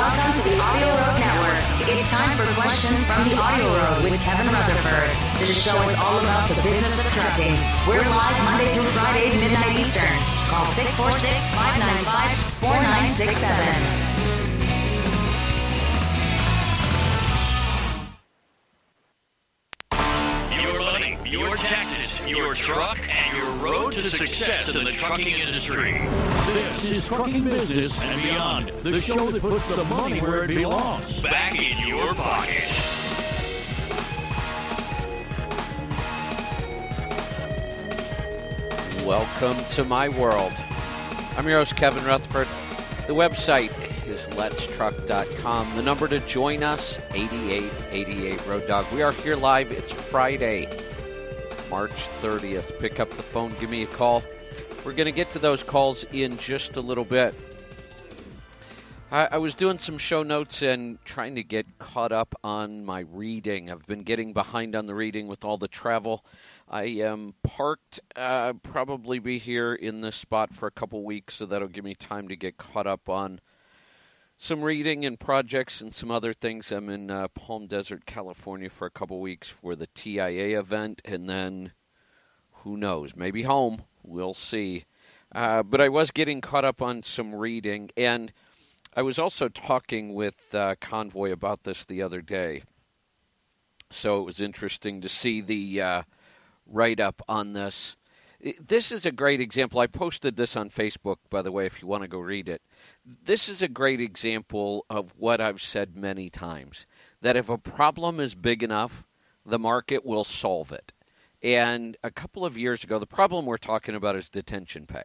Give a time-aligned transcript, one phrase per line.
[0.00, 1.60] Welcome to the Audio Road Network.
[1.92, 5.12] It's time for questions from the Audio Road with Kevin Rutherford.
[5.38, 7.52] This show is all about the business of trucking.
[7.86, 10.16] We're live Monday through Friday, midnight Eastern.
[10.48, 12.32] Call 646 595
[12.64, 14.09] 4967.
[21.30, 25.92] Your money, your taxes, your truck, and your road to success in the trucking industry.
[26.46, 31.20] This is Trucking Business and Beyond, the show that puts the money where it belongs.
[31.20, 32.64] Back in your pocket.
[39.06, 40.52] Welcome to my world.
[41.36, 42.48] I'm your host, Kevin Rutherford.
[43.06, 43.70] The website
[44.04, 45.76] is letstruck.com.
[45.76, 48.86] The number to join us, 8888 Road Dog.
[48.92, 49.70] We are here live.
[49.70, 50.68] It's Friday,
[51.70, 52.78] March 30th.
[52.80, 54.22] Pick up the phone, give me a call.
[54.84, 57.34] We're going to get to those calls in just a little bit.
[59.12, 63.00] I, I was doing some show notes and trying to get caught up on my
[63.00, 63.70] reading.
[63.70, 66.24] I've been getting behind on the reading with all the travel.
[66.68, 71.46] I am parked, uh, probably be here in this spot for a couple weeks, so
[71.46, 73.40] that'll give me time to get caught up on
[74.42, 76.72] some reading and projects and some other things.
[76.72, 81.28] I'm in uh, Palm Desert, California for a couple weeks for the TIA event, and
[81.28, 81.72] then
[82.62, 83.82] who knows, maybe home.
[84.02, 84.86] We'll see.
[85.30, 88.32] Uh, but I was getting caught up on some reading, and
[88.96, 92.62] I was also talking with uh, Convoy about this the other day.
[93.90, 96.02] So it was interesting to see the uh,
[96.66, 97.94] write up on this.
[98.40, 99.80] This is a great example.
[99.80, 102.62] I posted this on Facebook, by the way, if you want to go read it.
[103.04, 106.86] This is a great example of what I've said many times
[107.20, 109.04] that if a problem is big enough,
[109.44, 110.94] the market will solve it.
[111.42, 115.04] And a couple of years ago, the problem we're talking about is detention pay.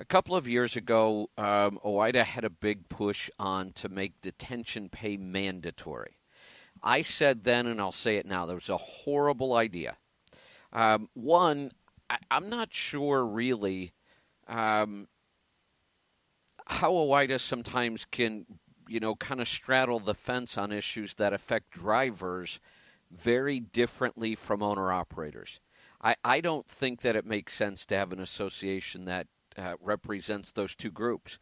[0.00, 4.88] A couple of years ago, um, OOIDA had a big push on to make detention
[4.88, 6.18] pay mandatory.
[6.82, 9.96] I said then, and I'll say it now, there was a horrible idea.
[10.72, 11.70] Um, one,
[12.10, 13.92] I, am not sure really
[14.46, 15.08] um,
[16.66, 18.46] how OOIDA sometimes can,
[18.88, 22.60] you know, kind of straddle the fence on issues that affect drivers
[23.10, 25.60] very differently from owner operators.
[26.02, 29.26] I, I don't think that it makes sense to have an association that
[29.56, 31.38] uh, represents those two groups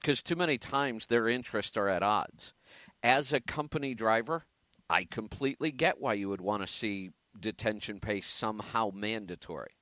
[0.00, 2.54] because too many times their interests are at odds.
[3.02, 4.44] As a company driver,
[4.88, 9.76] I completely get why you would want to see detention pay somehow mandatory.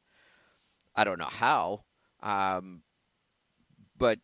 [0.94, 1.84] I don't know how,
[2.22, 2.82] um,
[3.98, 4.18] but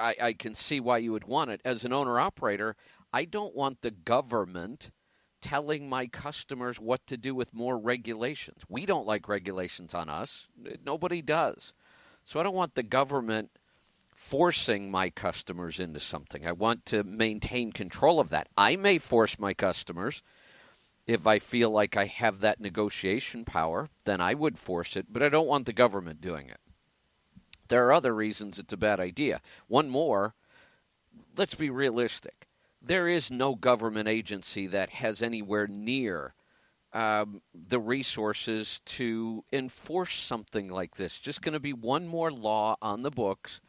[0.00, 1.60] I, I can see why you would want it.
[1.64, 2.76] As an owner operator,
[3.12, 4.90] I don't want the government
[5.40, 8.62] telling my customers what to do with more regulations.
[8.68, 10.48] We don't like regulations on us,
[10.84, 11.72] nobody does.
[12.24, 13.50] So I don't want the government
[14.14, 16.46] forcing my customers into something.
[16.46, 18.48] I want to maintain control of that.
[18.56, 20.22] I may force my customers
[21.06, 25.22] if I feel like I have that negotiation power, then I would force it, but
[25.22, 26.60] I don't want the government doing it.
[27.68, 29.40] There are other reasons it's a bad idea.
[29.68, 30.34] One more,
[31.36, 32.48] let's be realistic.
[32.82, 36.34] There is no government agency that has anywhere near
[36.92, 41.18] um, the resources to enforce something like this.
[41.18, 43.60] Just going to be one more law on the books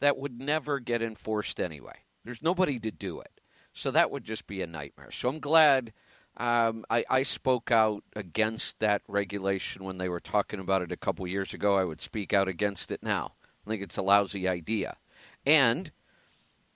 [0.00, 2.04] that would never get enforced anyway.
[2.24, 3.40] There's nobody to do it.
[3.72, 5.10] So that would just be a nightmare.
[5.10, 5.92] So I'm glad
[6.38, 10.96] um, I, I, spoke out against that regulation when they were talking about it a
[10.96, 11.76] couple years ago.
[11.76, 13.32] I would speak out against it now.
[13.66, 14.98] I think it's a lousy idea.
[15.44, 15.90] And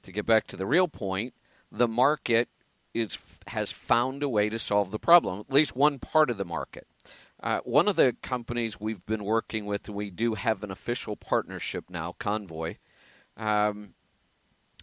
[0.03, 1.35] to get back to the real point,
[1.71, 2.49] the market
[2.93, 5.41] is has found a way to solve the problem.
[5.41, 6.87] At least one part of the market.
[7.41, 11.17] Uh, one of the companies we've been working with, and we do have an official
[11.17, 12.77] partnership now, Convoy,
[13.37, 13.95] um,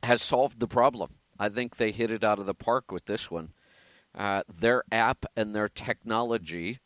[0.03, 1.16] has solved the problem.
[1.38, 3.53] I think they hit it out of the park with this one.
[4.15, 6.79] Uh, their app and their technology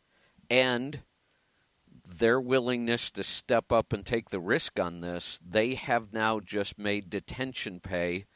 [0.50, 1.00] and
[2.18, 6.78] their willingness to step up and take the risk on this, they have now just
[6.78, 8.26] made detention pay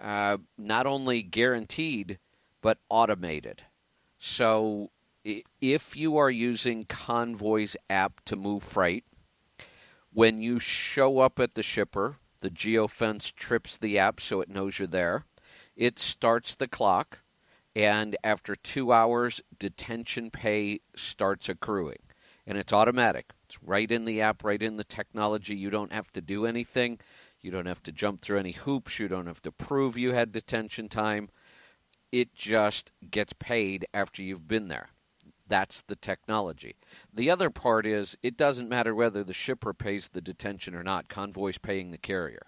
[0.00, 2.18] uh, not only guaranteed
[2.60, 3.62] but automated.
[4.18, 4.90] So
[5.60, 9.04] if you are using Convoy's app to move freight,
[10.12, 14.78] when you show up at the shipper, the geofence trips the app so it knows
[14.78, 15.24] you're there.
[15.76, 17.20] It starts the clock
[17.74, 21.98] and after two hours, detention pay starts accruing.
[22.46, 23.32] And it's automatic.
[23.44, 25.54] It's right in the app, right in the technology.
[25.54, 26.98] You don't have to do anything.
[27.40, 28.98] You don't have to jump through any hoops.
[28.98, 31.28] You don't have to prove you had detention time.
[32.10, 34.88] It just gets paid after you've been there.
[35.46, 36.76] That's the technology.
[37.12, 41.08] The other part is it doesn't matter whether the shipper pays the detention or not,
[41.08, 42.46] Convoy's paying the carrier.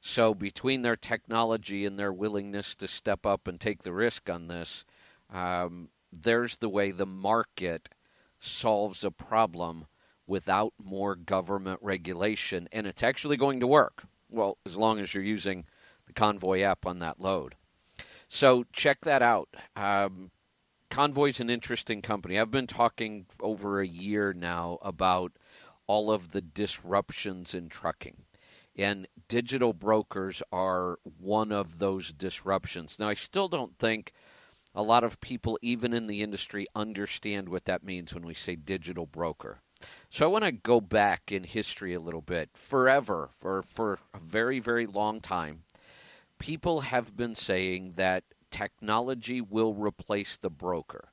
[0.00, 4.48] So, between their technology and their willingness to step up and take the risk on
[4.48, 4.86] this,
[5.28, 7.90] um, there's the way the market
[8.38, 9.86] solves a problem
[10.26, 12.66] without more government regulation.
[12.72, 14.04] And it's actually going to work.
[14.30, 15.66] Well, as long as you're using
[16.06, 17.56] the Convoy app on that load.
[18.26, 19.50] So, check that out.
[19.76, 20.30] Um,
[20.88, 22.38] Convoy's an interesting company.
[22.38, 25.32] I've been talking over a year now about
[25.86, 28.24] all of the disruptions in trucking.
[28.80, 32.98] And digital brokers are one of those disruptions.
[32.98, 34.14] Now, I still don't think
[34.74, 38.56] a lot of people, even in the industry, understand what that means when we say
[38.56, 39.60] digital broker.
[40.08, 42.48] So I want to go back in history a little bit.
[42.54, 45.64] Forever, for, for a very, very long time,
[46.38, 51.10] people have been saying that technology will replace the broker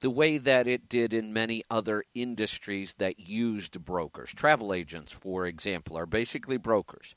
[0.00, 4.32] the way that it did in many other industries that used brokers.
[4.34, 7.14] Travel agents, for example, are basically brokers.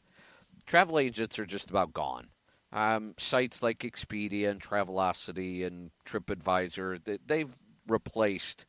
[0.66, 2.28] Travel agents are just about gone.
[2.72, 7.54] Um, sites like Expedia and Travelocity and TripAdvisor, they've
[7.88, 8.66] replaced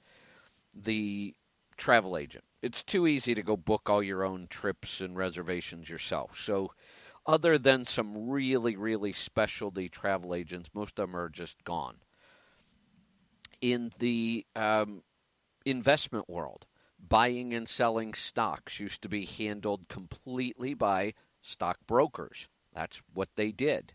[0.75, 1.35] the
[1.77, 2.45] travel agent.
[2.63, 6.39] It's too easy to go book all your own trips and reservations yourself.
[6.39, 6.73] So,
[7.27, 11.97] other than some really, really specialty travel agents, most of them are just gone
[13.61, 15.03] in the um,
[15.65, 16.67] investment world.
[17.09, 22.49] Buying and selling stocks used to be handled completely by stockbrokers.
[22.75, 23.95] That's what they did.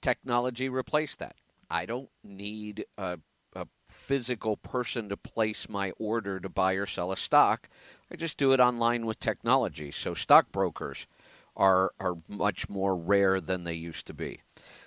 [0.00, 1.36] Technology replaced that.
[1.68, 3.18] I don't need a,
[3.54, 7.68] a physical person to place my order to buy or sell a stock.
[8.12, 9.90] I just do it online with technology.
[9.90, 11.08] So stockbrokers
[11.56, 14.40] are are much more rare than they used to be.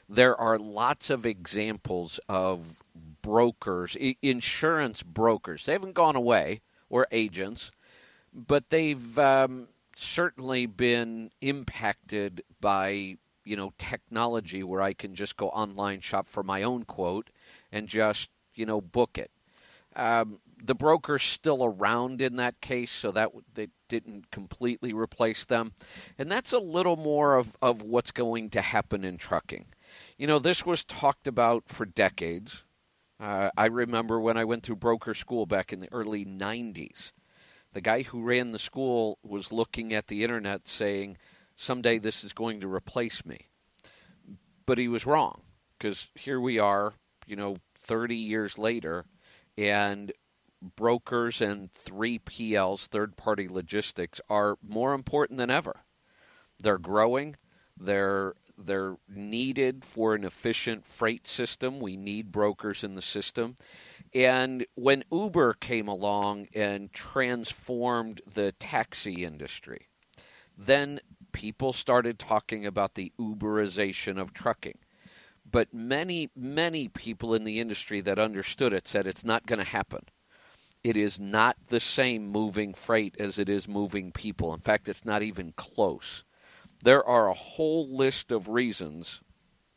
[0.07, 2.83] There are lots of examples of
[3.21, 5.65] brokers, insurance brokers.
[5.65, 7.71] They haven't gone away, or agents,
[8.33, 15.49] but they've um, certainly been impacted by you know technology where I can just go
[15.49, 17.29] online shop for my own quote
[17.71, 19.31] and just you know book it.
[19.95, 25.73] Um, the broker's still around in that case, so that they didn't completely replace them,
[26.17, 29.65] and that's a little more of, of what's going to happen in trucking.
[30.17, 32.65] You know, this was talked about for decades.
[33.19, 37.11] Uh, I remember when I went through broker school back in the early 90s.
[37.73, 41.17] The guy who ran the school was looking at the internet saying,
[41.55, 43.49] someday this is going to replace me.
[44.65, 45.41] But he was wrong
[45.77, 46.93] because here we are,
[47.27, 49.05] you know, 30 years later,
[49.57, 50.11] and
[50.75, 55.81] brokers and 3PLs, third party logistics, are more important than ever.
[56.59, 57.35] They're growing,
[57.77, 61.79] they're they're needed for an efficient freight system.
[61.79, 63.55] We need brokers in the system.
[64.13, 69.87] And when Uber came along and transformed the taxi industry,
[70.57, 70.99] then
[71.31, 74.79] people started talking about the Uberization of trucking.
[75.49, 79.65] But many, many people in the industry that understood it said it's not going to
[79.65, 80.05] happen.
[80.83, 84.53] It is not the same moving freight as it is moving people.
[84.53, 86.23] In fact, it's not even close.
[86.83, 89.21] There are a whole list of reasons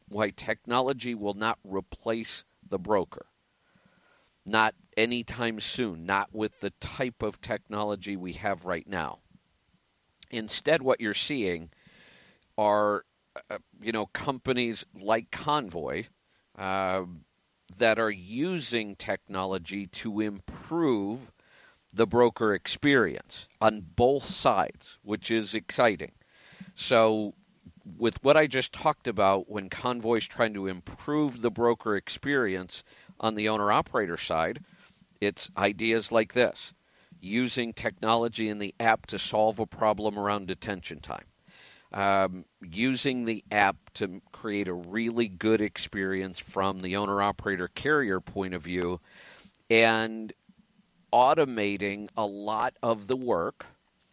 [0.08, 3.26] why technology will not replace the broker.
[4.44, 9.19] Not anytime soon, not with the type of technology we have right now.
[10.31, 11.70] Instead, what you're seeing
[12.56, 13.04] are,
[13.50, 16.04] uh, you know, companies like Convoy
[16.56, 17.02] uh,
[17.78, 21.32] that are using technology to improve
[21.92, 26.12] the broker experience on both sides, which is exciting.
[26.75, 27.35] So,
[27.99, 32.85] with what I just talked about, when Convoy's trying to improve the broker experience
[33.21, 34.61] on the owner operator side,
[35.21, 36.75] it's ideas like this
[37.21, 41.25] using technology in the app to solve a problem around detention time.
[41.93, 48.19] Um, using the app to create a really good experience from the owner operator carrier
[48.19, 48.99] point of view
[49.69, 50.33] and
[51.12, 53.67] automating a lot of the work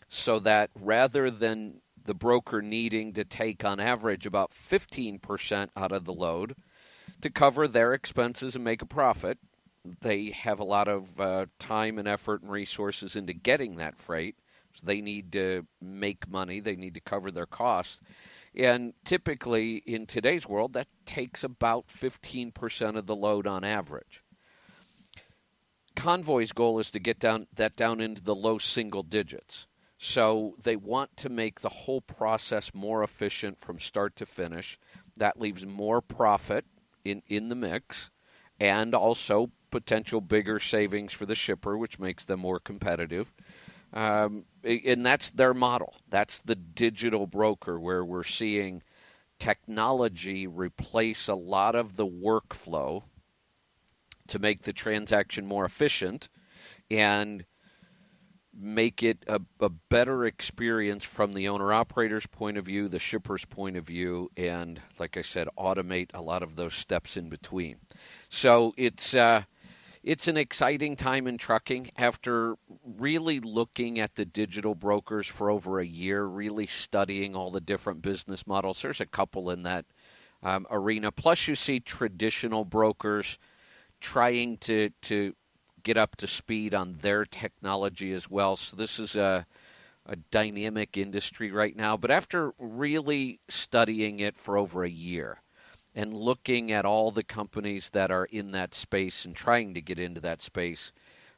[0.09, 6.05] so that rather than the broker needing to take on average about 15% out of
[6.05, 6.55] the load
[7.21, 9.37] to cover their expenses and make a profit.
[10.01, 14.35] They have a lot of uh, time and effort and resources into getting that freight.
[14.73, 18.01] So they need to make money, they need to cover their costs.
[18.55, 24.23] And typically in today's world, that takes about 15% of the load on average.
[25.95, 29.67] Convoy's goal is to get down that down into the low single digits.
[30.01, 34.79] So they want to make the whole process more efficient from start to finish.
[35.17, 36.65] That leaves more profit
[37.03, 38.09] in, in the mix
[38.61, 43.33] and also potential bigger savings for the shipper, which makes them more competitive.
[43.91, 45.97] Um, and that's their model.
[46.09, 48.83] That's the digital broker where we're seeing
[49.37, 53.03] technology replace a lot of the workflow
[54.27, 56.29] to make the transaction more efficient
[56.89, 57.43] and
[58.59, 63.45] make it a, a better experience from the owner operator's point of view, the shipper's
[63.45, 67.77] point of view, and like I said, automate a lot of those steps in between.
[68.27, 69.43] So it's uh,
[70.03, 75.79] it's an exciting time in trucking after really looking at the digital brokers for over
[75.79, 78.81] a year, really studying all the different business models.
[78.81, 79.85] There's a couple in that
[80.43, 81.11] um, arena.
[81.11, 83.37] Plus, you see traditional brokers
[83.99, 85.33] trying to to
[85.89, 88.55] get up to speed on their technology as well.
[88.55, 89.47] So this is a
[90.05, 91.97] a dynamic industry right now.
[91.97, 95.41] But after really studying it for over a year
[95.95, 99.97] and looking at all the companies that are in that space and trying to get
[99.97, 100.93] into that space,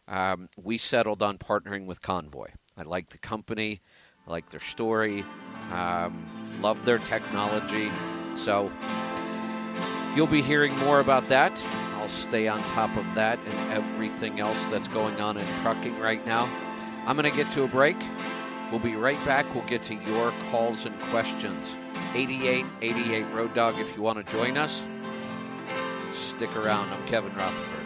[0.10, 2.48] um, we settled on partnering with Convoy.
[2.76, 3.80] I like the company,
[4.28, 5.24] I like their story,
[5.72, 6.26] um,
[6.62, 7.90] love their technology.
[8.36, 8.70] So
[10.14, 11.58] you'll be hearing more about that.
[12.02, 16.26] I'll stay on top of that and everything else that's going on in trucking right
[16.26, 16.50] now.
[17.06, 17.96] I'm going to get to a break.
[18.72, 19.46] We'll be right back.
[19.54, 21.78] We'll get to your calls and questions.
[22.16, 24.84] 8888 Road Dog if you want to join us.
[26.12, 26.90] Stick around.
[26.92, 27.81] I'm Kevin Rutherford.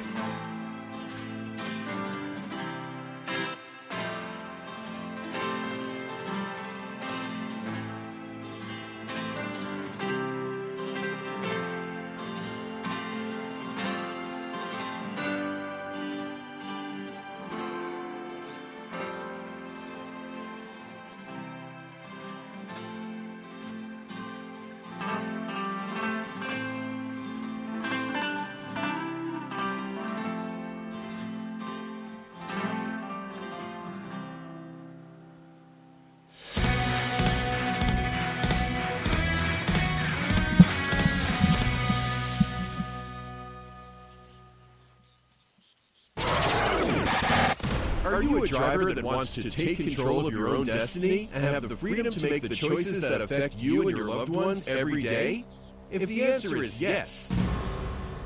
[49.06, 52.50] Wants to take control of your own destiny and have the freedom to make the
[52.50, 55.46] choices that affect you and your loved ones every day?
[55.92, 57.32] If the answer is yes,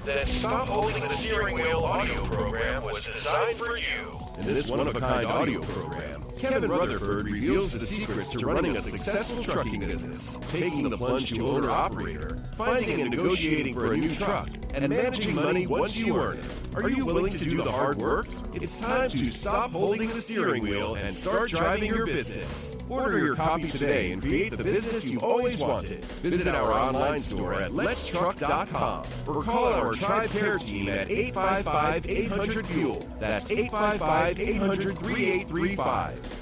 [0.05, 4.19] then Stop Holding the Steering Wheel audio program was designed for you.
[4.39, 8.71] in this one of a kind audio program, Kevin Rutherford reveals the secrets to running
[8.71, 13.97] a successful trucking business, taking the plunge to owner operator, finding and negotiating for a
[13.97, 16.45] new truck, and managing money once you earn it.
[16.75, 18.27] Are you willing to do the hard work?
[18.53, 22.77] It's time to stop holding the steering wheel and start driving your business.
[22.89, 26.03] Order your copy today and create the business you've always wanted.
[26.23, 32.67] Visit our online store at letstruck.com or call our Tribe Care team at 855 800
[32.67, 33.07] Fuel.
[33.19, 36.39] That's 855 800 3835.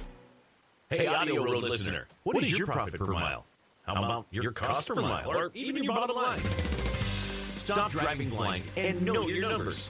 [0.90, 3.46] Hey, Audio listener, what is your profit per mile?
[3.86, 6.40] How about your cost per mile, or even your bottom line?
[7.58, 9.90] Stop driving blind and know your numbers.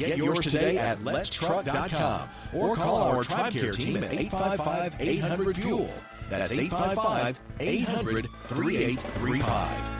[0.00, 5.90] Get yours today at letstruck.com or call our Tribe Care team at 855 800 Fuel.
[6.30, 9.99] That's 855 800 3835.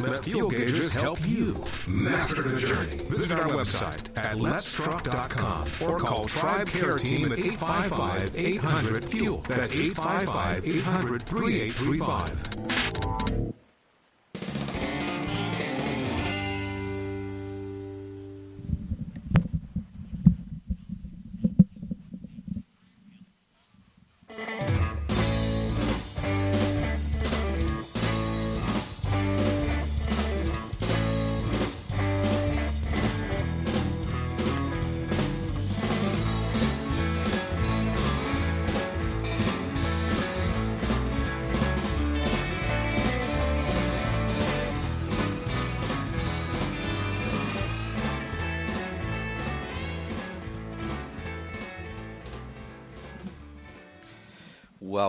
[0.00, 2.96] Let Fuel Gauges help you master the journey.
[3.08, 9.44] Visit our website at letstruck.com or call Tribe Care Team at 855 800 Fuel.
[9.48, 13.47] That's 855 800 3835.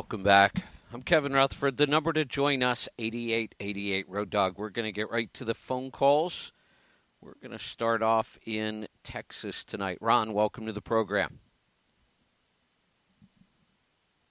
[0.10, 0.64] Welcome back.
[0.92, 1.78] I'm Kevin Rutherford.
[1.78, 4.58] The number to join us, 8888 Road Dog.
[4.58, 6.52] We're going to get right to the phone calls.
[7.22, 10.00] We're going to start off in Texas tonight.
[10.02, 11.38] Ron, welcome to the program.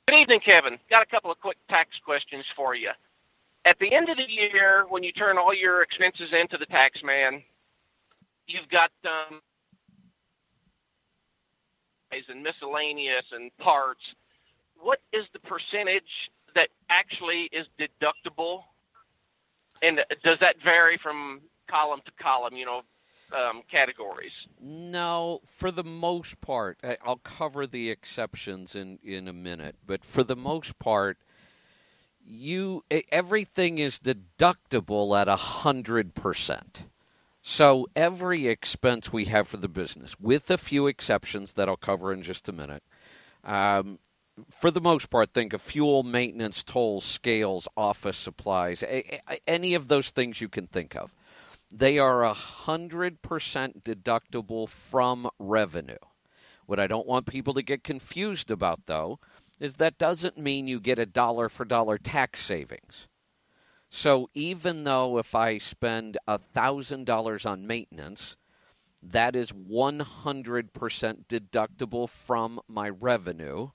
[0.09, 0.79] Good evening, Kevin.
[0.91, 2.91] Got a couple of quick tax questions for you.
[3.65, 7.05] At the end of the year, when you turn all your expenses into the tax
[7.05, 7.41] man,
[8.49, 9.41] you've got um,
[12.11, 14.03] and miscellaneous and parts.
[14.81, 18.63] What is the percentage that actually is deductible?
[19.83, 22.83] And does that vary from column to column, you know,
[23.37, 24.33] um, categories?
[24.61, 30.25] No, for the most part, I'll cover the exceptions in, in a minute, but for
[30.25, 31.19] the most part,
[32.25, 36.85] you everything is deductible at a hundred percent.
[37.41, 42.13] So every expense we have for the business, with a few exceptions that I'll cover
[42.13, 42.83] in just a minute,
[43.45, 43.99] um,
[44.49, 48.85] for the most part, think of fuel, maintenance, tolls, scales, office supplies,
[49.47, 51.15] any of those things you can think of.
[51.71, 53.19] They are 100%
[53.83, 55.97] deductible from revenue.
[56.67, 59.19] What I don't want people to get confused about, though,
[59.61, 63.09] is that doesn't mean you get a dollar for dollar tax savings.
[63.91, 68.37] So even though if I spend $1,000 on maintenance,
[69.03, 73.71] that is 100% deductible from my revenue.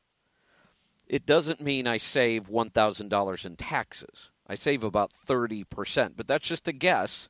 [1.13, 4.31] It doesn't mean I save $1,000 in taxes.
[4.47, 7.29] I save about 30%, but that's just a guess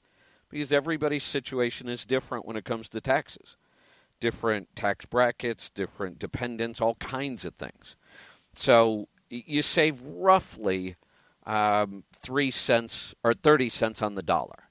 [0.49, 3.57] because everybody's situation is different when it comes to taxes.
[4.21, 7.97] Different tax brackets, different dependents, all kinds of things.
[8.53, 10.95] So you save roughly
[11.45, 14.69] um, three cents or 30 cents on the dollar.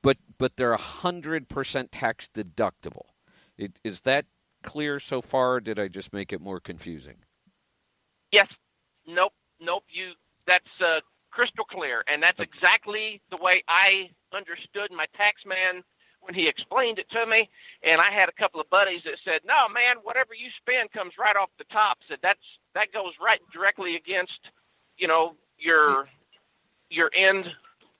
[0.00, 3.08] But but they're 100% tax deductible.
[3.58, 4.24] It, is that
[4.62, 5.60] clear so far?
[5.60, 7.16] did I just make it more confusing?
[8.32, 8.48] Yes.
[9.06, 9.32] Nope.
[9.60, 9.84] Nope.
[9.88, 10.12] You.
[10.46, 15.82] That's uh, crystal clear, and that's exactly the way I understood my tax man
[16.20, 17.48] when he explained it to me.
[17.82, 21.12] And I had a couple of buddies that said, "No, man, whatever you spend comes
[21.18, 22.40] right off the top." Said that's
[22.74, 24.40] that goes right directly against,
[24.96, 26.08] you know, your
[26.90, 27.46] your end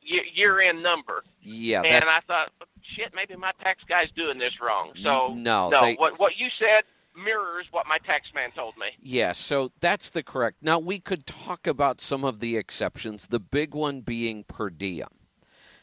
[0.01, 1.23] year end number.
[1.43, 2.51] Yeah, and I thought,
[2.97, 4.93] shit, maybe my tax guy's doing this wrong.
[5.03, 6.85] So no, no, they, what what you said
[7.23, 8.87] mirrors what my tax man told me.
[9.01, 10.59] Yeah, so that's the correct.
[10.63, 13.27] Now we could talk about some of the exceptions.
[13.27, 15.09] The big one being per diem.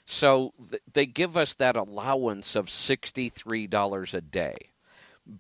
[0.06, 4.56] So th- they give us that allowance of sixty three dollars a day,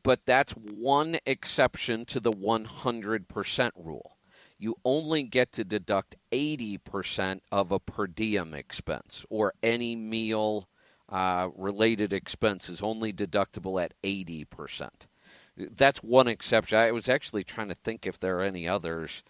[0.04, 4.16] but that's one exception to the one hundred percent rule
[4.58, 10.70] you only get to deduct 80% of a per diem expense or any meal
[11.10, 14.90] uh, related expense is only deductible at 80%.
[15.58, 16.78] That's one exception.
[16.78, 19.24] I was actually trying to think if there are any others,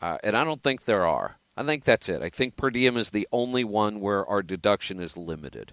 [0.00, 1.38] uh, and I don't think there are.
[1.56, 2.22] I think that's it.
[2.22, 5.72] I think per diem is the only one where our deduction is limited.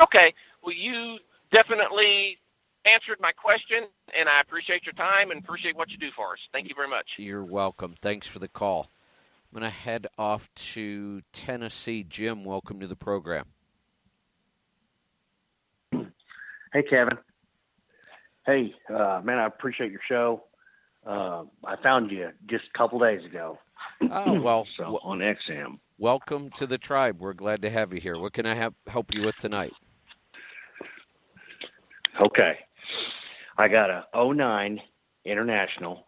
[0.00, 0.34] Okay.
[0.62, 1.18] Well, you
[1.52, 2.38] definitely
[2.84, 6.38] answered my question, and I appreciate your time and appreciate what you do for us.
[6.52, 7.06] Thank you very much.
[7.16, 7.94] You're welcome.
[8.00, 8.90] Thanks for the call.
[9.50, 12.04] I'm going to head off to Tennessee.
[12.04, 13.46] Jim, welcome to the program.
[16.72, 17.16] Hey, Kevin.
[18.44, 20.44] Hey, uh, man, I appreciate your show.
[21.06, 23.58] Uh, I found you just a couple days ago.
[24.10, 25.78] Oh well, so, on XM.
[25.96, 27.20] Welcome to the tribe.
[27.20, 28.18] We're glad to have you here.
[28.18, 29.72] What can I have, help you with tonight?
[32.20, 32.58] Okay.
[33.56, 34.80] I got a 09
[35.24, 36.04] International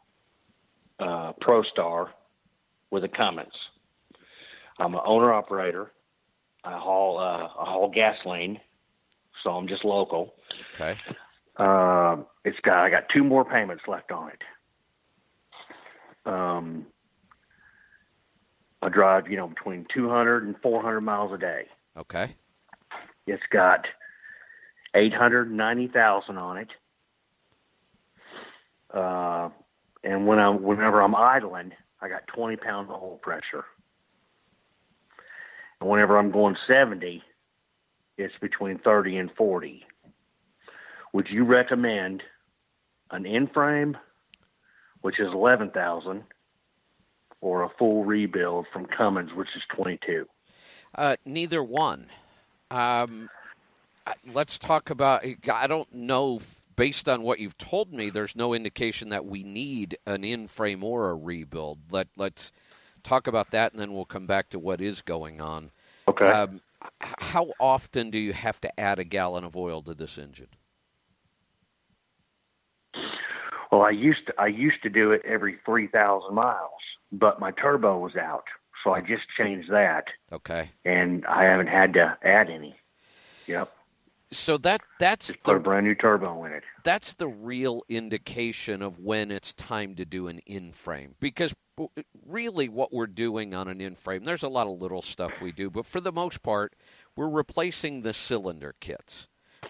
[0.98, 2.10] uh, Pro Star
[2.90, 3.52] with a Cummins.
[4.78, 5.92] I'm an owner operator.
[6.64, 8.60] I haul uh, I haul gasoline,
[9.42, 10.34] so I'm just local.
[10.80, 10.98] Okay.
[11.56, 14.42] Uh, it's got I got two more payments left on it.
[16.26, 16.86] Um,
[18.82, 21.64] I drive you know between 200 and 400 miles a day.
[21.96, 22.34] Okay.
[23.26, 23.86] It's got
[24.94, 26.68] 890,000 on it.
[28.92, 29.50] Uh,
[30.02, 33.64] and when I'm whenever I'm idling, I got 20 pounds of oil pressure.
[35.80, 37.22] And whenever I'm going 70,
[38.18, 39.84] it's between 30 and 40.
[41.12, 42.22] Would you recommend
[43.10, 43.96] an in-frame,
[45.00, 46.22] which is 11,000,
[47.40, 50.26] or a full rebuild from Cummins, which is 22?
[50.94, 52.06] Uh, neither one.
[52.70, 53.28] Um,
[54.32, 55.24] let's talk about.
[55.52, 56.40] I don't know
[56.80, 61.10] based on what you've told me, there's no indication that we need an in-frame or
[61.10, 61.78] a rebuild.
[61.90, 62.52] Let let's
[63.02, 65.72] talk about that, and then we'll come back to what is going on.
[66.08, 66.24] Okay.
[66.24, 66.62] Um,
[67.00, 70.48] how often do you have to add a gallon of oil to this engine?
[73.70, 76.80] Well, I used to I used to do it every three thousand miles,
[77.12, 78.44] but my turbo was out,
[78.82, 80.70] so I just changed that, Okay.
[80.84, 82.74] and I haven't had to add any.
[83.46, 83.72] Yep,
[84.32, 86.62] So that that's just put a the brand new turbo in it.
[86.84, 91.54] that's the real indication of when it's time to do an in frame because
[92.26, 95.50] really what we're doing on an in frame there's a lot of little stuff we
[95.50, 96.74] do but for the most part
[97.16, 99.26] we're replacing the cylinder kits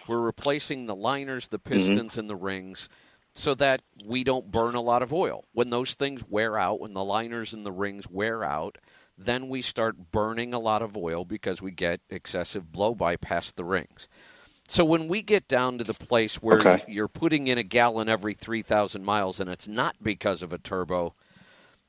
[0.07, 1.73] we're replacing the liners the mm-hmm.
[1.73, 2.89] pistons and the rings
[3.33, 6.93] so that we don't burn a lot of oil when those things wear out when
[6.93, 8.77] the liners and the rings wear out
[9.17, 13.55] then we start burning a lot of oil because we get excessive blow by past
[13.57, 14.07] the rings
[14.67, 16.83] so when we get down to the place where Okay.
[16.85, 21.13] you're putting in a gallon every 3,000 miles and it's not because of a turbo,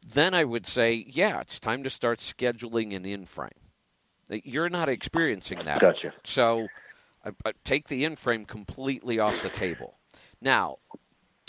[0.07, 3.51] then I would say, yeah, it's time to start scheduling an in frame.
[4.31, 5.85] Uh, you're not experiencing that.
[5.85, 6.13] Gotcha.
[6.25, 6.73] So
[7.25, 9.99] I, I take the in frame completely off the table.
[10.41, 10.79] Now,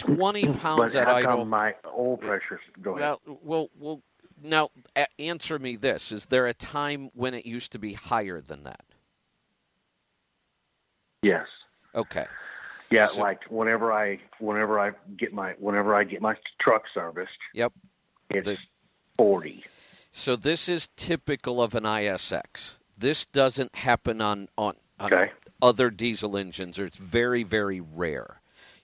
[0.06, 1.38] 20 pounds but at how idle.
[1.40, 2.60] come my oil pressure?
[2.82, 3.18] Go ahead.
[3.26, 4.02] Well, well, well.
[4.42, 4.70] Now,
[5.20, 8.84] answer me this: Is there a time when it used to be higher than that?
[11.22, 11.46] yes.
[11.96, 12.26] Okay.
[12.90, 17.32] Yeah, So- like whenever I whenever I get my whenever I get my truck serviced,
[17.54, 17.74] Yep.
[18.30, 18.60] it's The-
[19.18, 19.64] forty.
[20.12, 22.78] So this is typical of an ISX.
[22.98, 25.32] This doesn't happen on on, on Okay.
[25.62, 28.42] other diesel engines, or it's very very rare.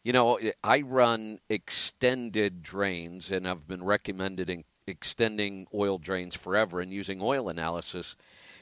[0.09, 6.81] You know, I run extended drains, and I've been recommended in extending oil drains forever
[6.81, 8.17] and using oil analysis.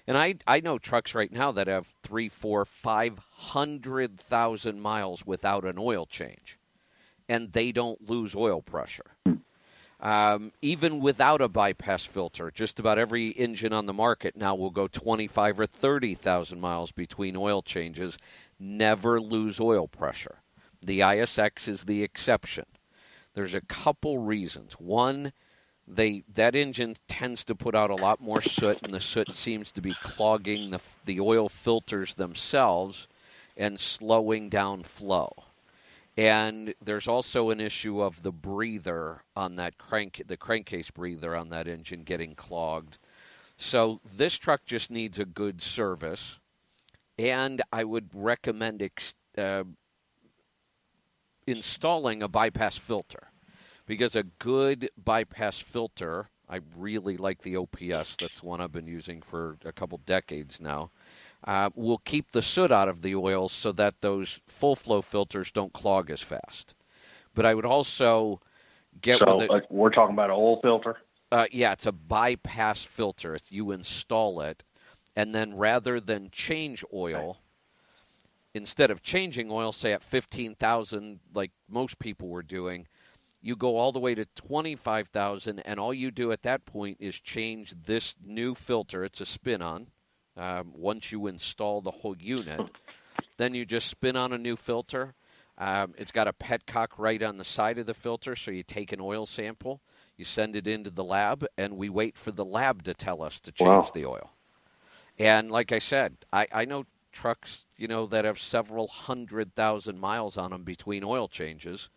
[0.08, 5.26] And I I know trucks right now that have three, four, five hundred thousand miles
[5.26, 6.60] without an oil change,
[7.30, 9.16] and they don't lose oil pressure.
[10.02, 14.70] Um, even without a bypass filter, just about every engine on the market now will
[14.70, 18.18] go 25 or 30,000 miles between oil changes,
[18.60, 20.42] never lose oil pressure.
[20.82, 22.66] The ISX is the exception.
[23.34, 24.74] There's a couple reasons.
[24.74, 25.34] One,
[25.88, 29.72] they that engine tends to put out a lot more soot, and the soot seems
[29.74, 33.08] to be clogging the the oil filters themselves
[33.56, 35.32] and slowing down flow.
[36.18, 41.50] And there's also an issue of the breather on that crank, the crankcase breather on
[41.50, 42.98] that engine getting clogged.
[43.56, 46.40] So this truck just needs a good service,
[47.18, 49.64] and I would recommend ex- uh,
[51.48, 53.32] installing a bypass filter
[53.86, 56.30] because a good bypass filter.
[56.50, 58.18] I really like the OPS.
[58.22, 60.92] That's one I've been using for a couple decades now
[61.44, 65.52] uh, will keep the soot out of the oil so that those full flow filters
[65.52, 66.74] don't clog as fast.
[67.34, 68.42] But I would also
[69.02, 69.52] get so with it.
[69.52, 70.98] uh, we're talking about an oil filter.
[71.32, 73.38] Uh, yeah, it's a bypass filter.
[73.50, 74.64] You install it,
[75.16, 77.40] and then rather than change oil,
[78.58, 82.88] instead of changing oil, say at 15,000, like most people were doing,
[83.42, 87.20] you go all the way to 25,000, and all you do at that point is
[87.20, 89.06] change this new filter.
[89.06, 89.88] It's a spin on.
[90.38, 92.64] Um, once you install the whole unit,
[93.38, 95.16] then you just spin on a new filter.
[95.58, 98.92] Um, it's got a petcock right on the side of the filter, so you take
[98.92, 99.82] an oil sample,
[100.18, 103.40] you send it into the lab, and we wait for the lab to tell us
[103.42, 103.94] to change Wow.
[103.94, 104.32] the oil.
[105.20, 110.00] And like I said, I, I know trucks, you know, that have several hundred thousand
[110.00, 111.90] miles on them between oil changes.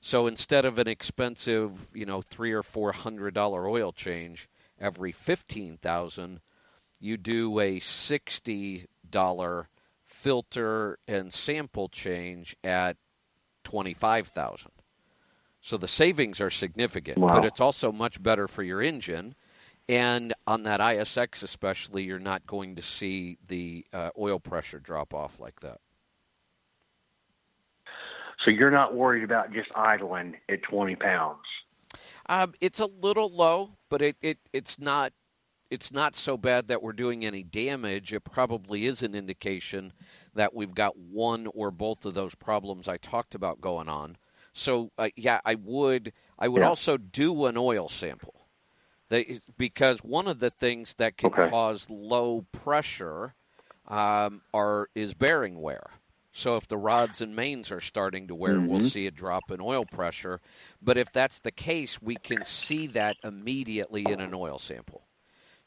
[0.00, 4.48] So instead of an expensive, you know, three or four hundred dollar oil change
[4.80, 6.40] every fifteen thousand,
[6.98, 9.68] you do a sixty dollar
[10.04, 12.96] filter and sample change at
[13.64, 14.72] twenty five thousand.
[15.60, 17.34] So the savings are significant, Wow.
[17.34, 19.36] but it's also much better for your engine.
[19.88, 25.12] And on that ISX, especially, you're not going to see the uh, oil pressure drop
[25.12, 25.78] off like that.
[28.44, 31.38] So you're not worried about just idling at 20 pounds.
[32.28, 35.12] Um, it's a little low, but it, it it's not
[35.70, 38.12] it's not so bad that we're doing any damage.
[38.12, 39.92] It probably is an indication
[40.34, 44.16] that we've got one or both of those problems I talked about going on.
[44.52, 46.68] So uh, yeah, I would I would Yeah.
[46.68, 48.41] also do an oil sample.
[49.12, 51.42] They, because one of the things that can Okay.
[51.42, 53.34] cause low pressure
[53.86, 55.90] um, are is bearing wear.
[56.32, 58.80] So if the rods and mains are starting to wear, we'll Mhm.
[58.80, 60.40] see a drop in oil pressure.
[60.80, 65.02] But if that's the case, we can see that immediately in an oil sample.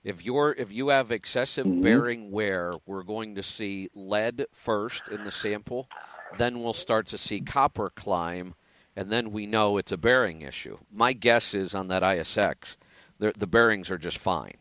[0.04, 1.82] If you're if you have excessive Mhm.
[1.82, 5.90] bearing wear, we're going to see lead first in the sample,
[6.32, 8.56] then we'll start to see copper climb,
[8.96, 10.80] and then we know it's a bearing issue.
[10.92, 12.78] My guess is on that ISX,
[13.20, 14.58] the, the bearings are just fine,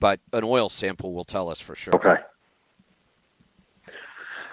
[0.00, 1.94] but an oil sample will tell us for sure.
[1.96, 2.16] Okay.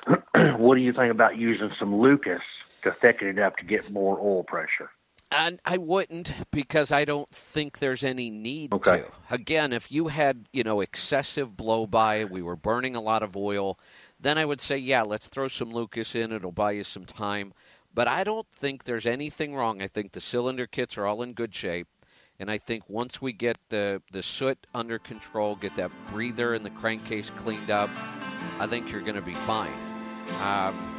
[0.58, 2.42] what do you think about using some Lucas
[2.84, 4.90] to thicken it up to get more oil pressure?
[5.32, 9.00] And I wouldn't because I don't think there's any need Okay.
[9.00, 9.06] to.
[9.32, 13.36] Again, if you had, you know, excessive blow by, we were burning a lot of
[13.36, 13.78] oil,
[14.20, 16.32] then I would say, yeah, let's throw some Lucas in.
[16.32, 17.54] It'll buy you some time.
[17.94, 19.82] But I don't think there's anything wrong.
[19.82, 21.88] I think the cylinder kits are all in good shape.
[22.40, 26.66] And I think once we get the, the soot under control, get that breather and
[26.66, 27.90] the crankcase cleaned up,
[28.60, 29.74] I think you're going to be fine.
[30.42, 30.92] Um,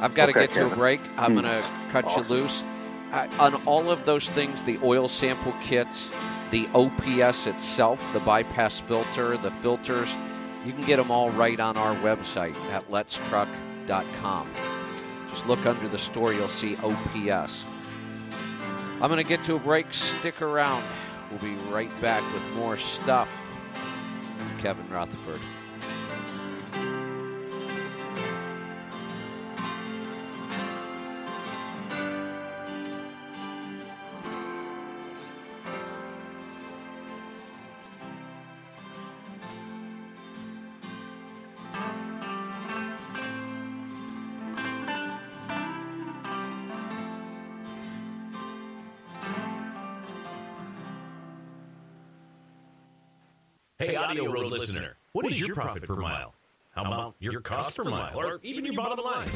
[0.00, 1.00] I've got to Okay, get to a break.
[1.16, 1.40] I'm Hmm.
[1.40, 2.22] going to cut Awesome.
[2.24, 2.64] you loose.
[3.12, 6.12] Uh, on all of those things, the oil sample kits,
[6.50, 10.16] the OPS itself, the bypass filter, the filters,
[10.64, 14.48] you can get them all right on our website at letstruck.com.
[15.30, 17.64] Just look under the store, you'll see OPS.
[19.02, 19.94] I'm going to get to a break.
[19.94, 20.84] Stick around.
[21.30, 23.30] We'll be right back with more stuff.
[24.58, 25.40] Kevin Rutherford.
[53.80, 56.34] Hey, Audio Road listener, what is your profit per mile?
[56.72, 59.26] How about your cost per mile, or even your bottom line?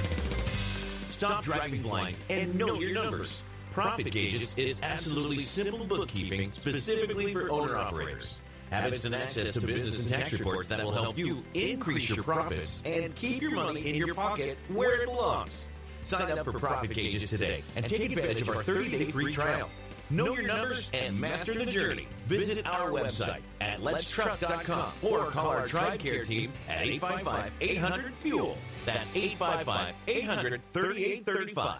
[1.09, 3.43] Stop driving blind and know your numbers.
[3.73, 8.39] Profit Gauges is absolutely simple bookkeeping specifically for owner operators.
[8.69, 12.83] Have instant access to business and tax reports that will help you increase your profits
[12.85, 15.71] and keep your money in your pocket where it belongs.
[16.05, 19.71] Sign up for Profit Gauges today and take advantage of our 30-day free trial.
[20.11, 22.07] Know your numbers and master the journey.
[22.27, 28.57] Visit our website at letstruck.com or call our Tribe Care team at 855-800-FUEL.
[28.85, 31.79] That's 855-800-3835.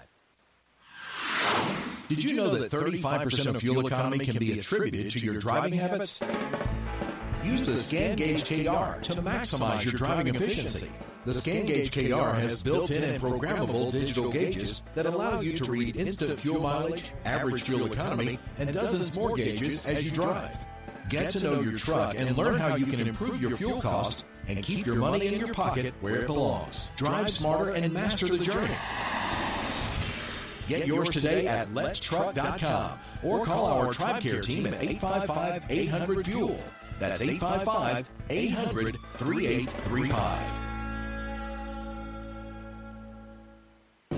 [2.09, 6.21] Did you know that 35% of fuel economy can be attributed to your driving habits?
[7.45, 10.91] Use the Scan Gauge KR to maximize your driving efficiency.
[11.27, 15.97] The Scan Gauge KR has built-in and programmable digital gauges that allow you to read
[15.97, 20.57] instant fuel mileage, average fuel economy, and dozens more gauges as you drive.
[21.11, 24.63] Get to know your truck and learn how you can improve your fuel cost and
[24.63, 26.93] keep your money in your pocket where it belongs.
[26.97, 28.75] Drive smarter and master the journey.
[30.67, 36.59] Get yours today at letstruck.com or call our Tribe Care team at 855 800 Fuel.
[36.99, 40.64] That's 855 800 3835.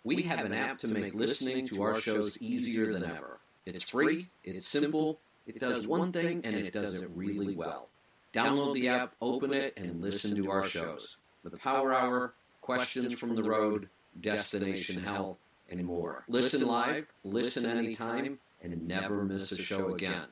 [0.03, 3.39] We have an app to make listening to our shows easier than ever.
[3.65, 7.89] It's free, it's simple, it does one thing, and it does it really well.
[8.33, 11.17] Download the app, open it, and listen to our shows.
[11.43, 13.87] The Power Hour, Questions from the Road,
[14.21, 16.23] Destination Health, and more.
[16.27, 18.39] Listen live, listen anytime,
[18.71, 20.25] and never miss a show again.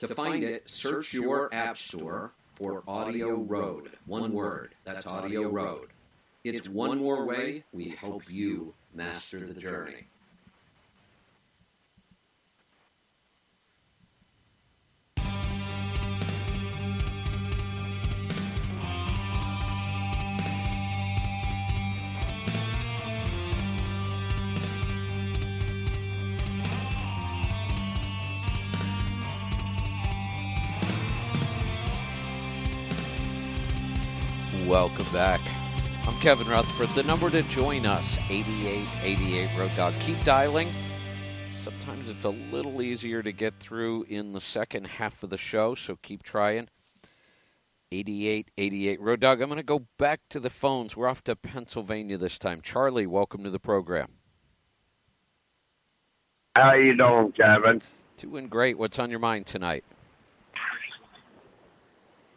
[0.00, 3.90] To find it, search your app store for Audio Road.
[4.06, 4.74] One word.
[4.84, 5.88] That's Audio Road.
[6.44, 10.06] It's one more way we help you master the journey.
[34.78, 35.40] Welcome back.
[36.06, 36.90] I'm Kevin Rutherford.
[36.90, 39.92] The number to join us, 8888 Road Dog.
[39.98, 40.68] Keep dialing.
[41.52, 45.74] Sometimes it's a little easier to get through in the second half of the show,
[45.74, 46.68] so keep trying.
[47.90, 49.42] 8888 Road Dog.
[49.42, 50.96] I'm going to go back to the phones.
[50.96, 52.60] We're off to Pennsylvania this time.
[52.62, 54.12] Charlie, welcome to the program.
[56.54, 57.82] How you doing, Kevin?
[58.16, 58.78] Doing great.
[58.78, 59.82] What's on your mind tonight?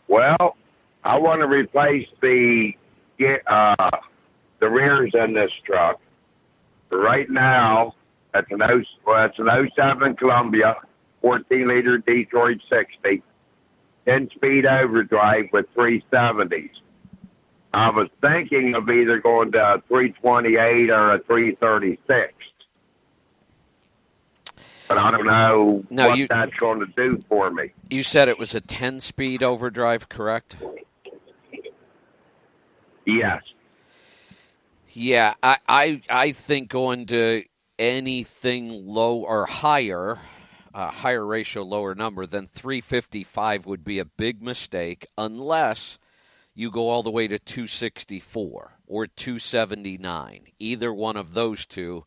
[0.07, 0.55] Well,
[1.03, 2.71] I want to replace the
[3.47, 3.89] uh,
[4.59, 5.99] the rears in this truck.
[6.91, 7.95] Right now,
[8.33, 10.75] it's an, o, well, it's an 07 Columbia,
[11.21, 13.23] 14 liter Detroit 60,
[14.05, 16.69] 10 speed overdrive with 370s.
[17.73, 22.33] I was thinking of either going to a 328 or a 336.
[24.89, 27.71] But I don't know No, what you- that's going to do for me.
[27.89, 30.57] You said it was a 10 speed overdrive, correct?
[33.05, 33.41] Yes.
[34.93, 37.43] Yeah, I, I I think going to
[37.79, 40.19] anything low or higher,
[40.73, 45.97] uh, higher ratio, lower number than 355 would be a big mistake unless
[46.53, 50.41] you go all the way to 264 or 279.
[50.59, 52.05] Either one of those two,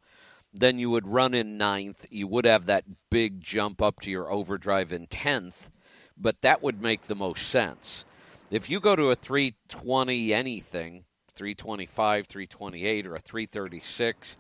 [0.52, 2.06] then you would run in ninth.
[2.10, 5.70] You would have that big jump up to your overdrive in 10th,
[6.16, 8.04] but that would make the most sense.
[8.50, 11.04] If you go to a 320 anything,
[11.34, 14.36] 325, 328, or a 336,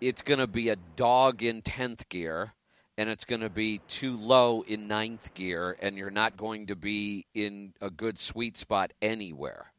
[0.00, 2.54] it's going to be a dog in 10th gear
[2.98, 6.74] and it's going to be too low in ninth gear, and you're not going to
[6.74, 9.70] be in a good sweet spot anywhere.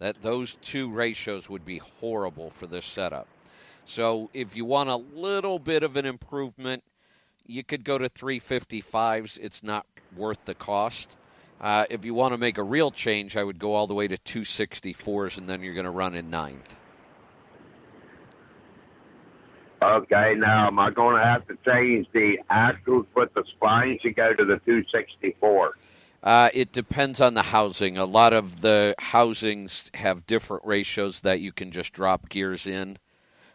[0.00, 3.26] That those two ratios would be horrible for this setup.
[3.86, 6.84] So if you want a little bit of an improvement,
[7.46, 9.38] you could go to 355s.
[9.40, 11.16] It's not worth the cost.
[11.60, 14.06] Uh, if you want to make a real change, I would go all the way
[14.06, 16.74] to 264s, and then you're going to run in ninth.
[19.82, 24.10] Okay, now am I going to have to change the axles with the splines to
[24.10, 25.74] go to the 264?
[26.20, 27.96] Uh, it depends on the housing.
[27.96, 32.98] A lot of the housings have different ratios that you can just drop gears in.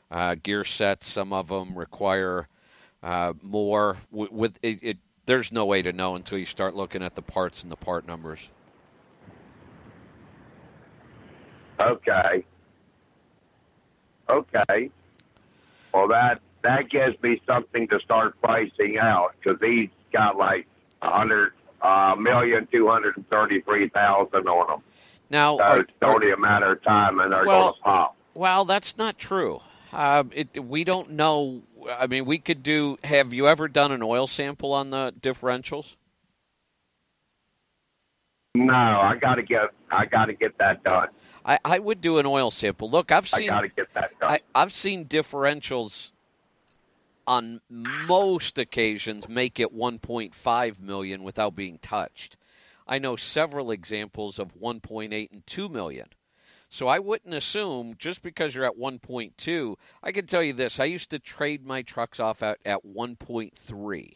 [0.10, 2.48] Uh, gear sets, some of them require
[3.02, 3.98] uh, more.
[4.12, 7.22] With, with it, it, there's no way to know until you start looking at the
[7.22, 8.50] parts and the part numbers.
[11.80, 12.46] Okay.
[14.30, 14.90] Okay.
[15.94, 20.66] Well, that that gives me something to start pricing out because he's got like
[21.02, 24.84] a hundred uh, million two hundred and thirty three thousand on them.
[25.30, 28.16] Now, so are- it's only a matter of time, and they're Well- going to pop.
[28.36, 29.62] Well, that's not true.
[29.92, 31.62] Um, it, we don't know.
[31.90, 32.98] I mean, we could do.
[33.04, 35.96] Have you ever done an oil sample on the differentials?
[38.56, 41.08] No, I got to get I got to get that done.
[41.46, 42.90] I, I would do an oil sample.
[42.90, 43.50] Look, I've seen.
[43.50, 44.32] I got to get that done.
[44.32, 46.12] I, I've seen differentials
[47.26, 52.38] on most occasions make it 1.5 million without being touched.
[52.88, 56.08] I know several examples of 1.8 and 2 million.
[56.74, 59.76] So I wouldn't assume just because you're at 1.2.
[60.02, 64.14] I can tell you this: I used to trade my trucks off at, at 1.3,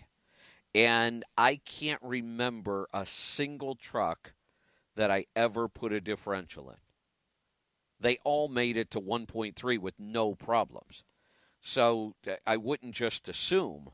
[0.73, 4.33] and I can't remember a single truck
[4.95, 6.77] that I ever put a differential in
[7.99, 11.03] they all made it to 1.3 with no problems.
[11.59, 13.89] So uh, I wouldn't just assume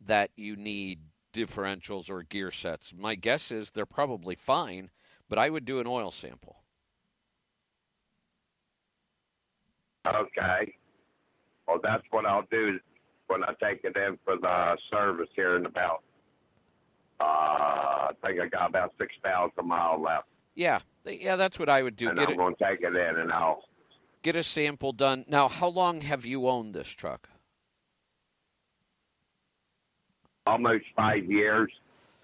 [0.00, 1.00] that you need
[1.34, 2.94] differentials or gear sets.
[2.96, 4.90] My guess is they're probably fine,
[5.28, 6.57] but I would do an oil sample.
[10.16, 10.74] Okay.
[11.66, 12.78] Well, that's what I'll do
[13.26, 16.02] when I take it in for the service here in about.
[17.20, 21.82] Uh, I think I got about six thousand miles left, Yeah, yeah, that's what I
[21.82, 22.08] would do.
[22.08, 23.64] and Get I'm going to take it in, and I'll
[24.22, 25.24] get a sample done.
[25.28, 27.28] Now, how long have you owned this truck?
[30.46, 31.70] almost five years,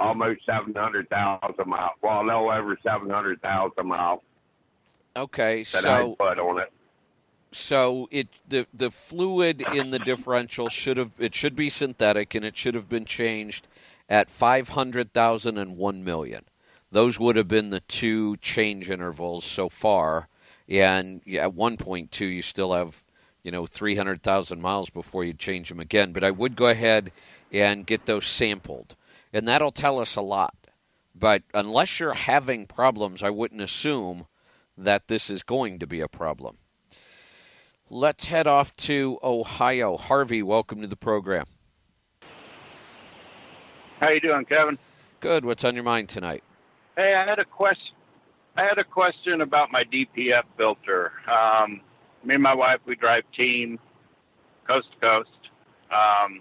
[0.00, 1.92] almost seven hundred thousand miles.
[2.02, 4.20] Well, a little over seven hundred thousand miles
[5.16, 6.72] Okay, that so I put on it.
[7.54, 12.44] So it the the fluid in the differential should have it should be synthetic and
[12.44, 13.68] it should have been changed
[14.08, 16.44] at 500,000 and 1 million.
[16.90, 20.28] Those would have been the two change intervals so far
[20.68, 23.02] and at 1.2 you still have
[23.42, 27.12] you know 300,000 miles before you change them again, but I would go ahead
[27.52, 28.96] and get those sampled.
[29.32, 30.54] And that'll tell us a lot.
[31.14, 34.26] But unless you're having problems, I wouldn't assume
[34.76, 36.58] that this is going to be a problem.
[37.94, 39.96] Let's head off to Ohio.
[39.96, 41.46] Harvey, welcome to the program.
[44.00, 44.78] How you doing, Kevin?
[45.20, 45.44] Good.
[45.44, 46.42] What's on your mind tonight?
[46.96, 47.94] Hey, I had a question.
[48.56, 51.12] I had a question about my DPF filter.
[51.30, 51.82] Um,
[52.24, 53.78] me and my wife, we drive team
[54.66, 55.30] coast to coast.
[55.92, 56.40] Um,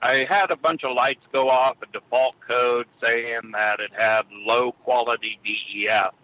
[0.00, 4.22] I had a bunch of lights go off, a default code saying that it had
[4.30, 6.14] low quality DEF,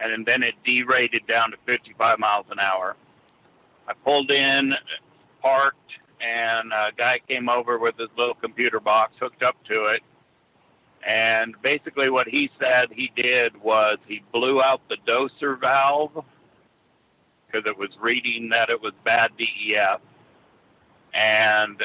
[0.00, 2.96] and then it derated down to 55 miles an hour.
[3.86, 4.74] I pulled in,
[5.40, 5.78] parked,
[6.20, 10.02] and a guy came over with his little computer box, hooked up to it,
[11.06, 16.24] and basically what he said he did was he blew out the doser valve
[17.46, 20.00] because it was reading that it was bad DEF,
[21.12, 21.82] and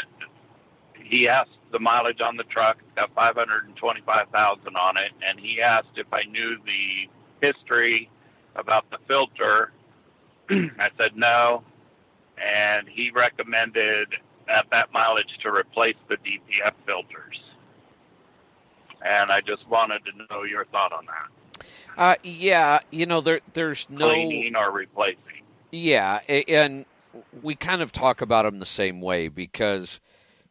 [1.03, 2.78] he asked the mileage on the truck.
[2.80, 7.10] It's got 525,000 on it, and he asked if I knew the
[7.42, 8.10] history
[8.56, 9.72] about the filter.
[10.50, 11.64] I said no,
[12.38, 14.08] and he recommended
[14.50, 17.40] at that mileage to replace the DPF filters.
[19.06, 21.66] And I just wanted to know your thought on that.
[21.98, 25.44] Uh, yeah, you know, there there's no cleaning or replacing.
[25.72, 26.86] Yeah, and
[27.42, 30.00] we kind of talk about them the same way because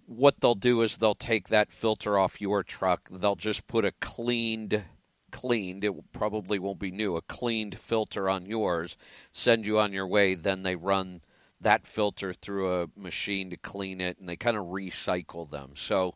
[0.07, 3.09] what they'll do is they'll take that filter off your truck.
[3.11, 4.85] They'll just put a cleaned,
[5.31, 8.97] cleaned, it probably won't be new, a cleaned filter on yours,
[9.33, 10.35] send you on your way.
[10.35, 11.23] Then they run
[11.61, 15.73] that filter through a machine to clean it, and they kind of recycle them.
[15.75, 16.15] So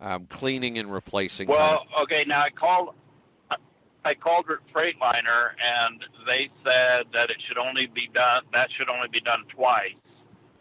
[0.00, 1.48] um, cleaning and replacing.
[1.48, 2.94] Well, kind of, okay, now I called.
[4.04, 8.42] I called Freightliner, and they said that it should only be done.
[8.52, 9.92] That should only be done twice.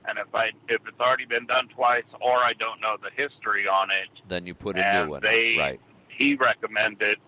[0.05, 3.67] And if I if it's already been done twice, or I don't know the history
[3.67, 5.21] on it, then you put a new one.
[5.21, 5.55] They.
[5.57, 5.79] Right.
[6.09, 7.19] He recommended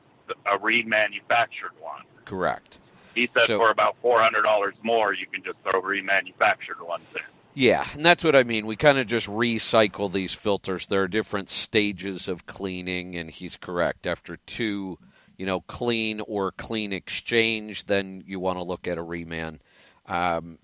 [0.45, 2.03] a remanufactured one.
[2.25, 2.79] Correct.
[3.15, 7.03] He said So- for about four hundred dollars more, you can just throw remanufactured ones
[7.15, 7.21] in.
[7.55, 8.65] Yeah, and that's what I mean.
[8.67, 10.87] We kind of just recycle these filters.
[10.87, 14.05] There are different stages of cleaning, and he's correct.
[14.07, 14.99] After two,
[15.35, 19.59] you know, clean or clean exchange, then you want to look at a reman.
[20.05, 20.59] Um,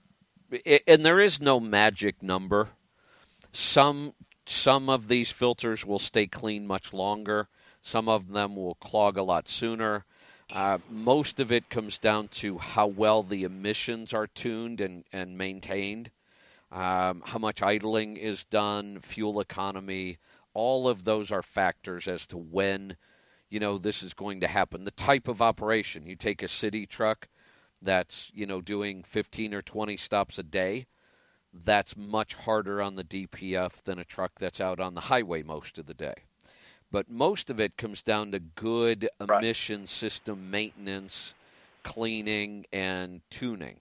[0.88, 2.70] and there is no magic number.
[3.52, 4.14] Some
[4.46, 7.48] some of these filters will stay clean much longer.
[7.86, 10.06] Some of them will clog a lot sooner.
[10.50, 15.38] Uh, most of it comes down to how well the emissions are tuned and, and
[15.38, 16.10] maintained
[16.72, 20.18] um, how much idling is done, fuel economy.
[20.56, 22.98] All of those are factors as to when,
[23.50, 24.84] you know, this is going to happen.
[24.84, 26.08] The type of operation.
[26.08, 27.28] You take a city truck
[27.84, 30.88] that's, you know, doing 15 or 20 stops a day.
[31.54, 35.78] That's much harder on the DPF than a truck that's out on the highway most
[35.78, 36.16] of the day.
[36.96, 41.34] But most of it comes down to good emission system maintenance,
[41.84, 43.80] cleaning, and tuning.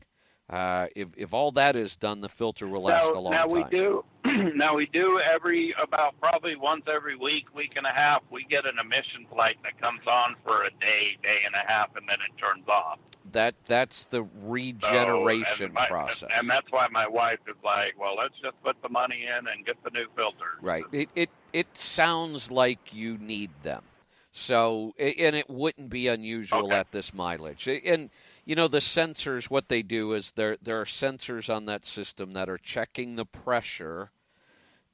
[0.54, 3.46] Uh, if if all that is done, the filter will last now, a long now
[3.46, 3.56] time.
[3.56, 4.04] we do.
[4.54, 8.22] now we do every about probably once every week, week and a half.
[8.30, 11.96] We get an emissions light that comes on for a day, day and a half,
[11.96, 13.00] and then it turns off.
[13.32, 16.28] That that's the So, regeneration and my- process.
[16.38, 19.66] and that's why my wife is like, "Well, let's just put the money in and
[19.66, 20.84] get the new filter." Right.
[20.92, 23.82] It it it sounds like you need them.
[24.30, 27.66] So and it wouldn't be unusual at this mileage.
[27.68, 28.10] And
[28.44, 32.32] you know the sensors what they do is there there are sensors on that system
[32.32, 34.10] that are checking the pressure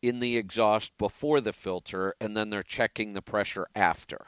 [0.03, 4.27] in the exhaust before the filter and then they're checking the pressure after.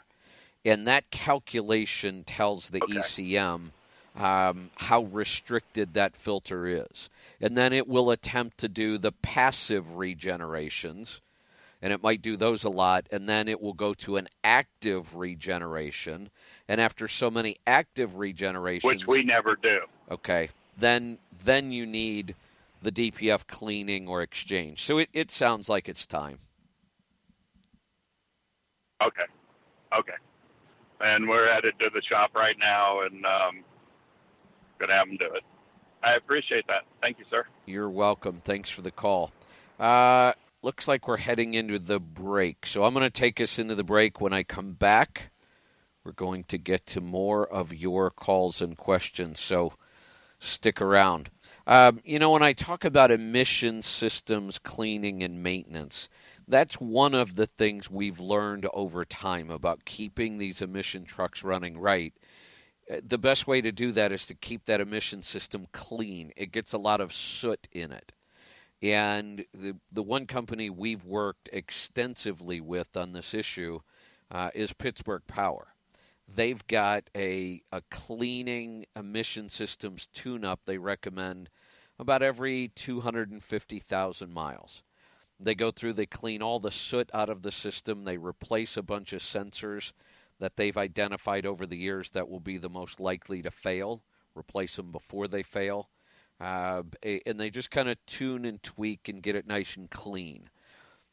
[0.65, 3.71] And that calculation tells the ECM
[4.15, 7.11] um, how restricted that filter is.
[7.41, 11.21] And then it will attempt to do the passive regenerations,
[11.83, 15.17] and it might do those a lot, and then it will go to an active
[15.17, 16.31] regeneration.
[16.69, 19.81] And after so many active regenerations, Which we never do.
[20.11, 22.35] okay, then then you need
[22.81, 24.83] the DPF cleaning or exchange.
[24.85, 26.39] So it, it sounds like it's time.
[29.03, 29.23] Okay.
[29.97, 30.13] Okay.
[31.01, 33.65] And we're headed to the shop right now, and um,
[34.79, 35.43] gonna have them do it.
[36.05, 36.83] I appreciate that.
[37.01, 37.45] Thank you, sir.
[37.67, 38.41] You're welcome.
[38.45, 39.33] Thanks for the call.
[39.79, 40.33] Uh,
[40.63, 42.67] looks like we're heading into the break.
[42.67, 44.21] So I'm going to take us into the break.
[44.21, 45.31] When I come back,
[46.05, 49.41] we're going to get to more of your calls and questions.
[49.41, 49.75] So
[50.39, 51.31] stick around.
[51.67, 56.09] Um, you know, when I talk about emission systems, cleaning, and maintenance,
[56.49, 61.79] that's one of the things we've learned over time about keeping these emission trucks running
[61.79, 62.15] right
[62.91, 66.33] Uh, the best way to do that is to keep that emission system clean.
[66.37, 68.13] It gets a lot of soot in it.
[68.83, 73.81] And the the one company we've worked extensively with on this issue
[74.31, 75.75] uh, is Pittsburgh Power.
[76.27, 81.49] They've got a a cleaning emission systems tune up they recommend
[81.99, 84.83] about every 250,000 miles.
[85.39, 88.83] They go through, they clean all the soot out of the system, they replace a
[88.83, 89.93] bunch of sensors
[90.41, 94.03] that they've identified over the years that will be the most likely to fail,
[94.37, 95.89] replace them before they fail.
[96.43, 96.83] Uh,
[97.25, 100.51] and they just kind of tune and tweak and get it nice and clean.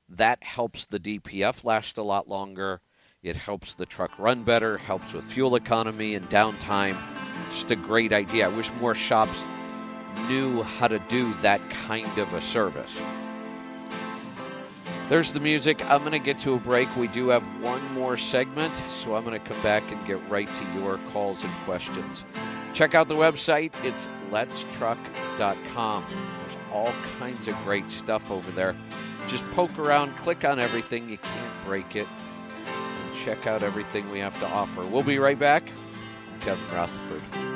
[0.10, 2.82] That helps the DPF last a lot longer.
[3.22, 6.98] It helps the truck run better, helps with fuel economy and downtime.
[7.52, 8.48] Just a great idea.
[8.48, 9.46] I wish more shops
[10.28, 13.00] knew how to do that kind of a service.
[15.10, 15.84] There's the music.
[15.90, 16.96] I'm going to get to a break.
[16.96, 20.48] We do have one more segment, so I'm going to come back and get right
[20.48, 22.24] to your calls and questions.
[22.74, 23.74] Check out the website.
[23.84, 26.06] It's letstruck.com.
[26.10, 28.76] There's all kinds of great stuff over there.
[29.28, 31.10] Just poke around, click on everything.
[31.10, 32.08] You can't break it.
[32.66, 34.86] And check out everything we have to offer.
[34.86, 35.64] We'll be right back.
[36.40, 37.49] Kevin Rutherford.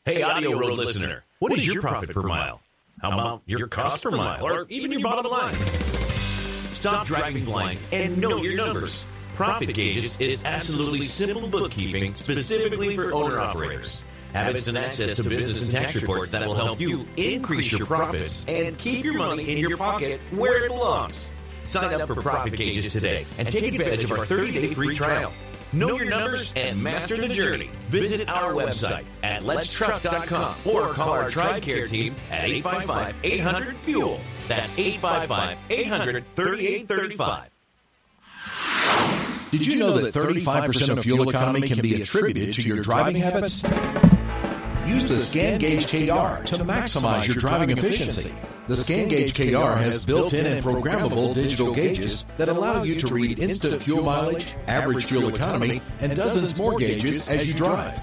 [0.08, 2.62] Hey, Audio Road listener, what is your profit per mile?
[3.02, 5.52] How about your cost per mile, or even your bottom line?
[6.72, 9.04] Stop driving blind and know your numbers.
[9.34, 14.02] Profit Gauges is absolutely simple bookkeeping specifically for owner operators.
[14.32, 18.46] Have instant access to business and tax reports that will help you increase your profits
[18.48, 21.30] and keep your money in your pocket where it belongs.
[21.66, 25.34] Sign up for Profit Gauges today and take advantage of our 30-day free trial.
[25.72, 27.70] Know your numbers and master the journey.
[27.90, 34.18] Visit our website at letstruck.com or call our TribeCare team at 855-800-FUEL.
[34.48, 37.44] That's 855-800-3835.
[39.50, 43.62] Did you know that 35% of fuel economy can be attributed to your driving habits?
[44.88, 48.32] Use the Scan Gauge KR to maximize your driving efficiency.
[48.68, 53.38] The Scan Gauge KR has built-in and programmable digital gauges that allow you to read
[53.38, 58.00] instant fuel mileage, average fuel economy, and dozens more gauges as you drive.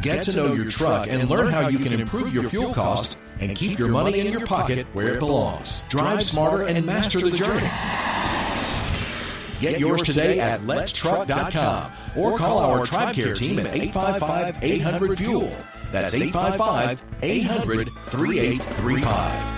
[0.00, 3.56] Get to know your truck and learn how you can improve your fuel cost and
[3.56, 5.82] keep your money in your pocket where it belongs.
[5.88, 7.68] Drive smarter and master the journey.
[9.60, 15.52] Get yours today at letstruck.com or call our TribeCare team at 855-800-FUEL.
[15.92, 19.57] That's 855 800 3835.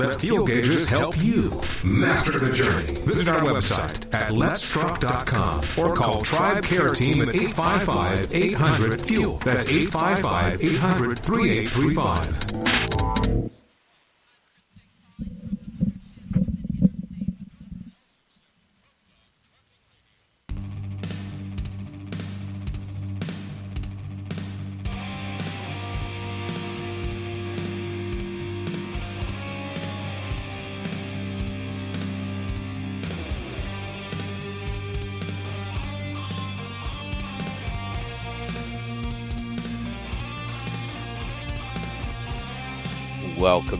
[0.00, 1.50] Let Fuel Gauges help you
[1.84, 2.98] master the journey.
[3.02, 9.36] Visit our website at letstruck.com or call Tribe Care Team at 855 800 Fuel.
[9.44, 12.79] That's 855 800 3835.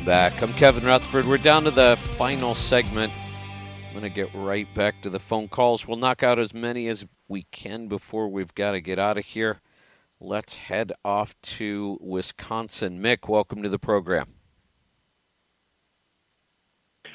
[0.00, 0.42] Welcome back.
[0.42, 1.26] I'm Kevin Rutherford.
[1.26, 3.12] We're down to the final segment.
[3.86, 5.86] I'm going to get right back to the phone calls.
[5.86, 9.26] We'll knock out as many as we can before we've got to get out of
[9.26, 9.60] here.
[10.18, 13.02] Let's head off to Wisconsin.
[13.02, 14.28] Mick, welcome to the program.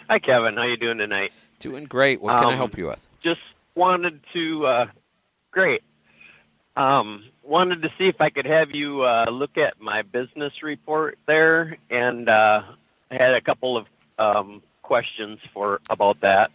[0.08, 0.54] Hi, Kevin.
[0.56, 1.32] How you doing tonight?
[1.60, 2.22] Doing great.
[2.22, 3.08] What can I Um, help you with?
[3.24, 3.42] Just
[3.74, 4.86] wanted to, uh,
[5.50, 5.82] great.
[6.76, 11.18] Um, wanted to see if I could have you uh, look at my business report
[11.28, 12.62] there, and uh,
[13.12, 13.86] I had a couple of
[14.18, 16.52] um, questions for about that.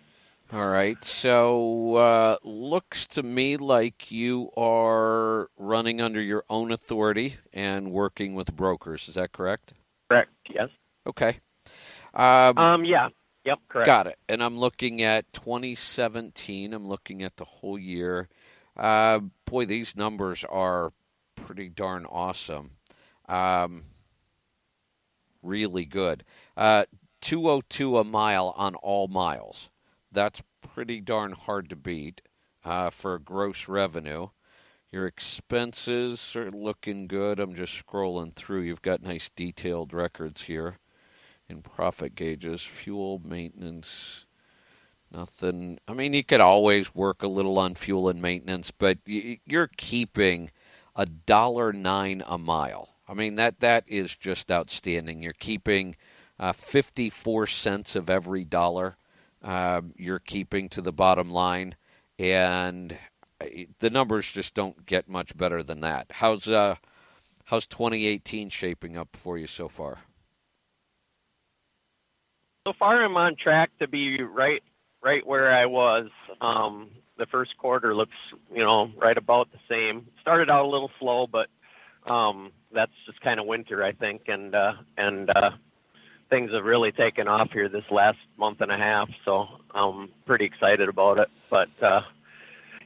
[0.53, 1.03] All right.
[1.05, 8.35] So, uh, looks to me like you are running under your own authority and working
[8.35, 9.09] with brokers.
[9.09, 9.75] Is that correct?
[10.09, 10.31] Correct.
[10.53, 10.69] Yes.
[11.07, 11.39] Okay.
[12.15, 13.11] Um, Um, yeah.
[13.45, 13.59] Yep.
[13.69, 13.87] Correct.
[13.87, 14.19] Got it.
[14.29, 16.75] And I'm looking at 2017.
[16.75, 18.29] I'm looking at the whole year.
[18.81, 20.95] Uh, boy, these numbers are
[21.37, 22.71] pretty darn awesome.
[23.29, 23.85] Um,
[25.43, 26.25] really good.
[26.57, 26.85] Uh,
[27.21, 29.71] 202 a mile on all miles.
[30.11, 32.23] That's pretty darn hard to beat
[32.65, 34.29] uh, for gross revenue.
[34.91, 37.39] Your expenses are looking good.
[37.39, 38.63] I'm just scrolling through.
[38.63, 40.79] You've got nice detailed records here
[41.49, 44.27] in profit gauges, fuel maintenance,
[45.13, 45.79] nothing.
[45.89, 50.51] I mean, you could always work a little on fuel and maintenance, but you're keeping
[50.97, 52.97] a dollar nine a mile.
[53.09, 55.23] I mean that that is just outstanding.
[55.23, 55.97] You're keeping
[56.39, 58.97] uh, 54 cents of every dollar.
[59.43, 61.75] Uh, you're keeping to the bottom line,
[62.19, 62.97] and
[63.41, 63.47] uh,
[63.79, 66.07] the numbers just don't get much better than that.
[66.11, 66.77] How's uh,
[67.45, 70.01] how's 2018 shaping up for you so far?
[72.67, 74.63] So far, I'm on track to be right,
[75.03, 76.09] right where I was.
[76.41, 78.17] Um, the first quarter looks,
[78.53, 80.07] you know, right about the same.
[80.21, 81.49] Started out a little slow, but
[82.11, 85.51] um, that's just kind of winter, I think, and uh, and uh,
[86.31, 89.09] things have really taken off here this last month and a half.
[89.25, 91.29] So I'm pretty excited about it.
[91.51, 92.01] But uh,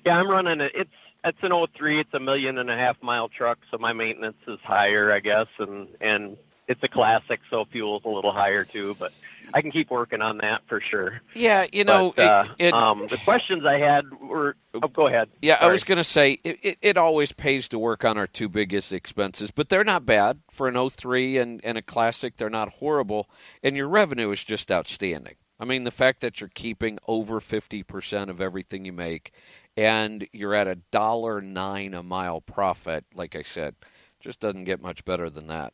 [0.05, 0.73] yeah, I'm running it.
[0.75, 0.91] It's
[1.25, 2.01] it's an 03.
[2.01, 5.47] It's a million and a half mile truck, so my maintenance is higher, I guess,
[5.59, 6.37] and and
[6.67, 8.97] it's a classic, so fuel's a little higher too.
[8.99, 9.13] But
[9.53, 11.21] I can keep working on that for sure.
[11.35, 14.57] Yeah, you know, But, uh, it- it- um, the questions I had were.
[14.75, 15.29] Oh, go ahead.
[15.43, 18.27] Yeah, I was going to say it, it, it always pays to work on our
[18.27, 22.37] two biggest expenses, but they're not bad for an 03 and, and a classic.
[22.37, 23.29] They're not horrible,
[23.63, 25.35] and your revenue is just outstanding.
[25.61, 29.33] I mean, the fact that you're keeping over 50% of everything you make
[29.77, 33.77] and you're at a dollar nine a mile profit, like I said,
[34.21, 35.73] just doesn't get much better than that.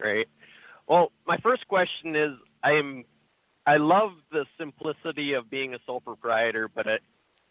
[0.00, 0.28] Great.
[0.92, 2.32] Well, my first question is
[2.62, 3.04] I am
[3.66, 7.00] I love the simplicity of being a sole proprietor, but it,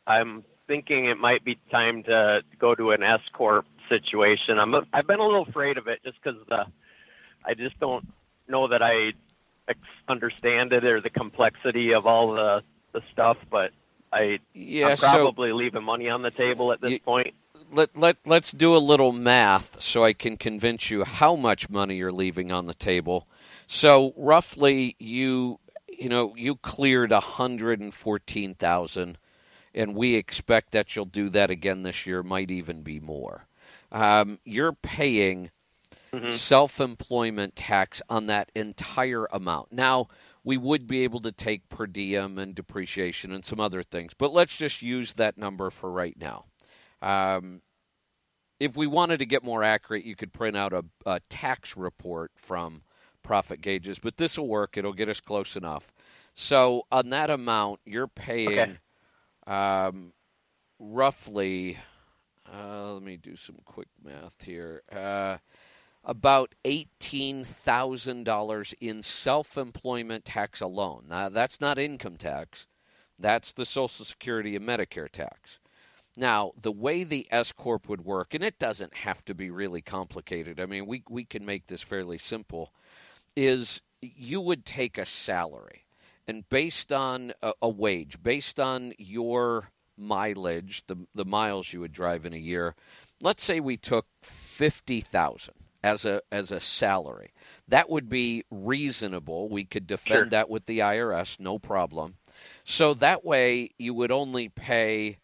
[0.05, 4.59] I'm thinking it might be time to go to an S corp situation.
[4.59, 6.67] I'm a, I've been a little afraid of it just because the
[7.43, 8.07] I just don't
[8.47, 9.13] know that I
[9.67, 12.61] ex- understand it or the complexity of all the
[12.93, 13.71] the stuff, but
[14.13, 17.33] I Yeah, I'm so- probably leaving money on the table at this point.
[17.71, 21.95] Let, let, let's do a little math so I can convince you how much money
[21.95, 23.27] you're leaving on the table.
[23.67, 29.17] So roughly you you know you cleared 114,000
[29.73, 33.45] and we expect that you'll do that again this year might even be more.
[33.91, 35.51] Um, you're paying
[36.29, 39.71] self-employment tax on that entire amount.
[39.71, 40.09] Now,
[40.43, 44.33] we would be able to take per diem and depreciation and some other things, but
[44.33, 46.45] let's just use that number for right now.
[47.01, 47.61] Um,
[48.59, 52.31] if we wanted to get more accurate, you could print out a, a tax report
[52.35, 52.83] from
[53.23, 54.77] Profit Gauges, but this will work.
[54.77, 55.91] It'll get us close enough.
[56.33, 58.77] So on that amount, you're paying
[59.47, 60.13] um,
[60.79, 61.77] roughly.
[62.51, 64.81] Uh, let me do some quick math here.
[64.91, 65.37] Uh,
[66.03, 71.05] about eighteen thousand dollars in self-employment tax alone.
[71.07, 72.67] Now that's not income tax.
[73.19, 75.59] That's the Social Security and Medicare tax.
[76.17, 79.81] Now, the way the S corp would work, and it doesn't have to be really
[79.81, 80.59] complicated.
[80.59, 82.73] I mean, we we can make this fairly simple.
[83.35, 85.85] Is you would take a salary,
[86.27, 91.93] and based on a, a wage, based on your mileage, the the miles you would
[91.93, 92.75] drive in a year,
[93.21, 97.31] let's say we took fifty thousand as a as a salary.
[97.69, 99.47] That would be reasonable.
[99.47, 100.29] We could defend Sure.
[100.31, 102.15] that with the IRS, no problem.
[102.65, 105.19] So that way, you would only pay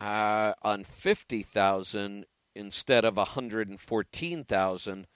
[0.00, 5.06] uh, on fifty thousand instead of one hundred and fourteen thousand.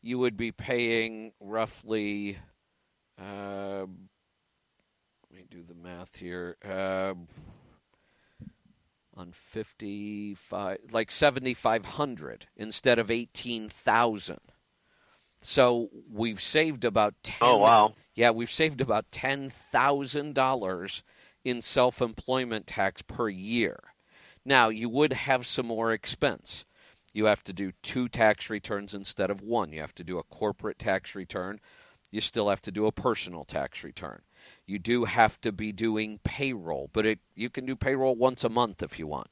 [0.00, 2.38] You would be paying roughly.
[3.20, 6.56] Uh, let me do the math here.
[6.64, 7.14] Uh,
[9.14, 14.40] on fifty-five, like seventy-five hundred instead of eighteen thousand.
[15.40, 17.36] So we've saved about ten.
[17.42, 17.94] Oh, wow.
[18.14, 21.04] Yeah, we've saved about ten thousand dollars
[21.44, 23.78] in self-employment tax per year.
[24.44, 26.64] Now, you would have some more expense.
[27.12, 29.72] You have to do two tax returns instead of one.
[29.72, 31.60] You have to do a corporate tax return.
[32.10, 34.22] You still have to do a personal tax return.
[34.66, 38.48] You do have to be doing payroll, but it, you can do payroll once a
[38.48, 39.28] month if you want.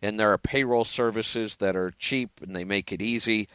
[0.00, 3.48] And there are payroll services that are cheap and they make it easy.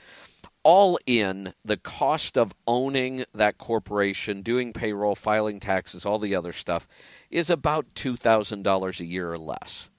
[0.64, 6.52] All in, the cost of owning that corporation, doing payroll, filing taxes, all the other
[6.52, 6.88] stuff,
[7.30, 9.90] is about $2,000 a year or less.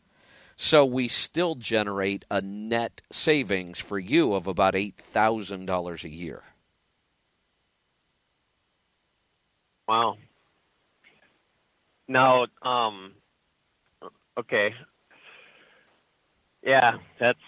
[0.62, 6.42] So we still generate a net savings for you of about $8,000 a year.
[9.88, 10.18] Wow.
[12.08, 13.14] Now, um,
[14.38, 14.74] okay.
[16.62, 17.38] Yeah, that's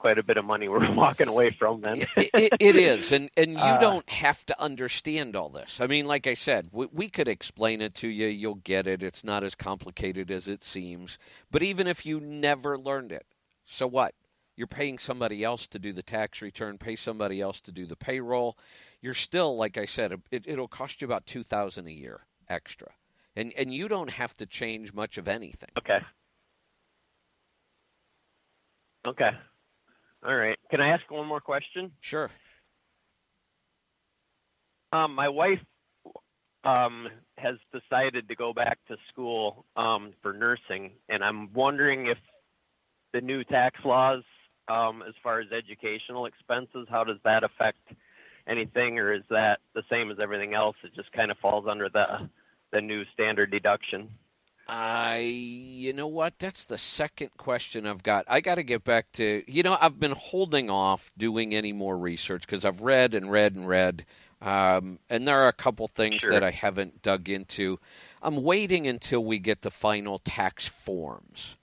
[0.00, 2.04] quite a bit of money we're walking away from then.
[2.16, 5.80] it, it, it is, and and you Uh, don't have to understand all this.
[5.80, 8.28] I mean, like I said, we, we could explain it to you.
[8.28, 9.02] You'll get it.
[9.02, 11.18] It's not as complicated as it seems.
[11.50, 13.26] But even if you never learned it,
[13.66, 14.14] so what?
[14.56, 16.78] You're paying somebody else to do the tax return.
[16.78, 18.58] Pay somebody else to do the payroll.
[19.02, 22.92] You're still, like I said, it, it'll cost you about two thousand a year extra,
[23.36, 25.70] and and you don't have to change much of anything.
[25.78, 26.00] Okay.
[29.06, 29.30] Okay.
[30.26, 30.58] All right.
[30.70, 31.92] Can I ask one more question?
[32.00, 32.28] Sure.
[34.92, 35.60] Um, my wife
[36.64, 37.08] um,
[37.38, 42.18] has decided to go back to school um, for nursing, and I'm wondering if
[43.12, 44.22] the new tax laws,
[44.68, 47.78] um, as far as educational expenses, how does that affect
[48.46, 50.76] anything, or is that the same as everything else?
[50.84, 52.28] It just kind of falls under the
[52.72, 54.08] the new standard deduction.
[54.68, 56.38] I, you know what?
[56.38, 58.24] That's the second question I've got.
[58.28, 61.98] I got to get back to, you know, I've been holding off doing any more
[61.98, 64.04] research because I've read and read and read,
[64.40, 66.30] um, and there are a couple things Sure.
[66.30, 67.78] that I haven't dug into.
[68.22, 71.56] I'm waiting until we get the final tax forms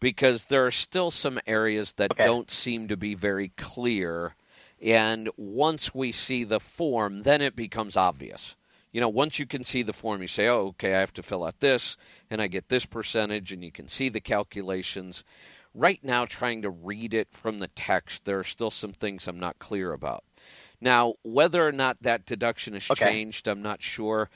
[0.00, 4.36] because there are still some areas that don't seem to be very clear.
[4.80, 8.56] And once we see the form, then it becomes obvious.
[8.94, 11.22] You know, once you can see the form, you say, oh, okay, I have to
[11.24, 11.96] fill out this,
[12.30, 15.24] and I get this percentage, and you can see the calculations.
[15.74, 19.40] Right now, trying to read it from the text, there are still some things I'm
[19.40, 20.22] not clear about.
[20.80, 23.06] Now, whether or not that deduction has Okay.
[23.06, 24.30] changed, I'm not sure.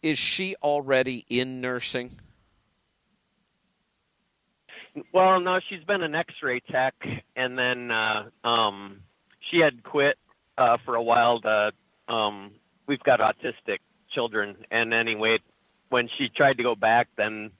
[0.00, 2.18] Is she already in nursing?
[5.12, 6.94] Well, no, she's been an X-ray tech,
[7.36, 9.02] and then uh, um,
[9.50, 10.16] she had quit
[10.56, 11.38] uh, for a while.
[11.42, 11.72] To
[12.08, 12.52] um,
[12.92, 13.78] we've got autistic
[14.14, 15.38] children, and anyway,
[15.88, 17.50] when she tried to go back, then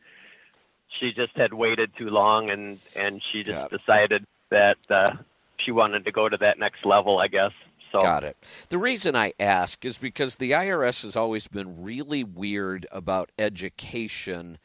[1.00, 5.12] she just had waited too long, and and she just decided that uh,
[5.56, 7.52] she wanted to go to that next level, I guess.
[7.90, 8.36] So Got it.
[8.68, 14.58] The reason I ask is because the IRS has always been really weird about education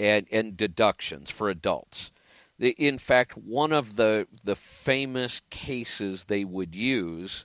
[0.00, 2.12] and, and deductions for adults.
[2.58, 7.44] The, in fact, one of the the famous cases they would use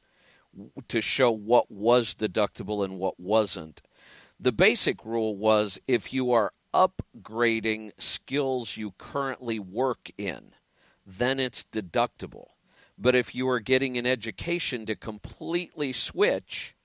[0.88, 3.82] to show what was deductible and what wasn't.
[4.40, 10.54] The basic rule was if you are upgrading skills you currently work in,
[11.06, 12.48] then it's deductible.
[12.98, 16.76] But if you are getting an education to completely switch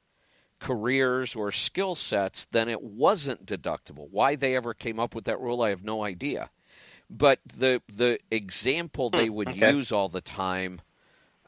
[0.58, 4.08] careers or skill sets, then it wasn't deductible.
[4.10, 6.50] Why they ever came up with that rule, I have no idea.
[7.10, 9.72] But the the example they hmm, would okay.
[9.72, 10.82] use all the time,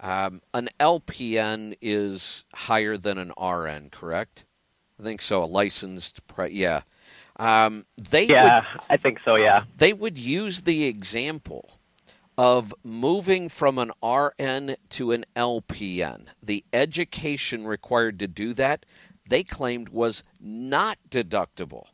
[0.01, 4.45] um, an LPN is higher than an RN, correct?
[4.99, 5.45] I think so.
[5.45, 6.83] A licensed, pre- yeah.
[7.37, 9.37] Um, they yeah, would, I think so.
[9.37, 9.65] Yeah.
[9.79, 11.79] they would use the example
[12.37, 16.27] of moving from an RN to an LPN.
[16.43, 18.87] The education required to do that,
[19.29, 21.89] they claimed, was not deductible.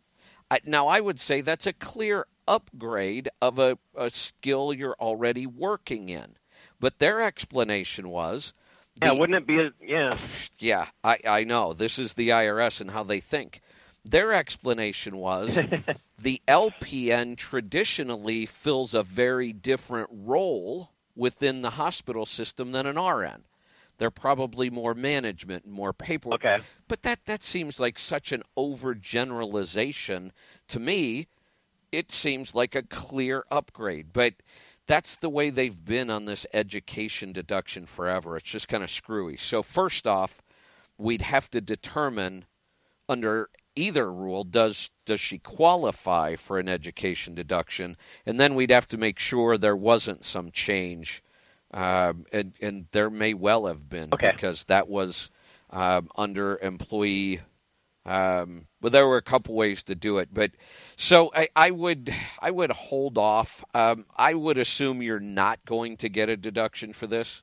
[0.50, 5.46] I, now, I would say that's a clear upgrade of a, a skill you're already
[5.46, 6.36] working in.
[6.80, 8.52] But their explanation was.
[9.02, 9.60] Yeah, wouldn't it be?
[9.60, 10.16] A, yeah.
[10.58, 11.72] yeah, I, I know.
[11.72, 13.60] This is the IRS and how they think.
[14.04, 15.58] Their explanation was
[16.18, 23.44] the LPN traditionally fills a very different role within the hospital system than an RN.
[23.98, 26.44] They're probably more management and more paperwork.
[26.44, 26.62] Okay.
[26.86, 30.30] But that, that seems like such an overgeneralization.
[30.68, 31.28] To me,
[31.90, 34.12] it seems like a clear upgrade.
[34.12, 34.34] But
[34.86, 38.36] that's the way they've been on this education deduction forever.
[38.36, 39.36] It's just kind of screwy.
[39.36, 40.42] So, first off,
[40.98, 42.44] we'd have to determine
[43.08, 48.88] under either rule does does she qualify for an education deduction and then we'd have
[48.88, 51.22] to make sure there wasn't some change
[51.72, 54.32] um, and and there may well have been Okay.
[54.32, 55.30] because that was
[55.70, 57.40] um, under employee
[58.06, 60.28] Um, but there were a couple ways to do it.
[60.32, 60.52] But
[60.96, 63.64] so I, I would I would hold off.
[63.74, 67.42] Um, I would assume you're not going to get a deduction for this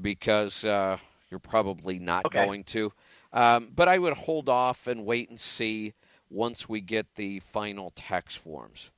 [0.00, 0.98] because uh,
[1.30, 2.30] you're probably not Okay.
[2.30, 2.92] going to.
[3.32, 5.94] Um, but I would hold off and wait and see
[6.28, 8.90] once we get the final tax forms.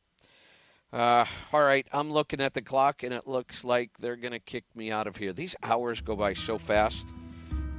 [0.93, 4.41] Uh, all right, I'm looking at the clock, and it looks like they're going to
[4.41, 5.33] kick me out of here.
[5.33, 7.07] These hours go by so fast.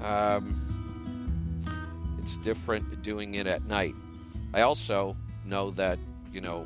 [0.02, 0.71] Um,
[2.32, 3.94] it's different doing it at night.
[4.54, 6.00] I also know that,
[6.32, 6.66] you know,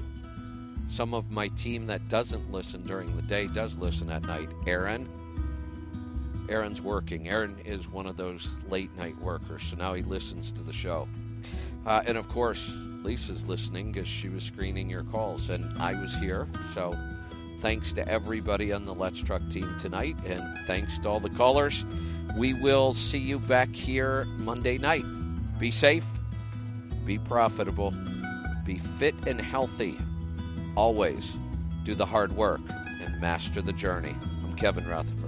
[0.87, 4.49] some of my team that doesn't listen during the day does listen at night.
[4.67, 5.09] Aaron,
[6.49, 7.27] Aaron's working.
[7.29, 11.07] Aaron is one of those late night workers, so now he listens to the show.
[11.87, 16.15] Uh, and of course, Lisa's listening because she was screening your calls, and I was
[16.15, 16.47] here.
[16.75, 16.95] So
[17.59, 21.83] thanks to everybody on the Let's Truck team tonight, and thanks to all the callers.
[22.37, 25.05] We will see you back here Monday night.
[25.57, 26.05] Be safe,
[27.05, 27.93] be profitable,
[28.65, 29.97] be fit and healthy.
[30.75, 31.37] Always
[31.85, 32.59] do the hard work
[33.01, 34.15] and master the journey.
[34.43, 35.24] I'm Kevin Rutherford.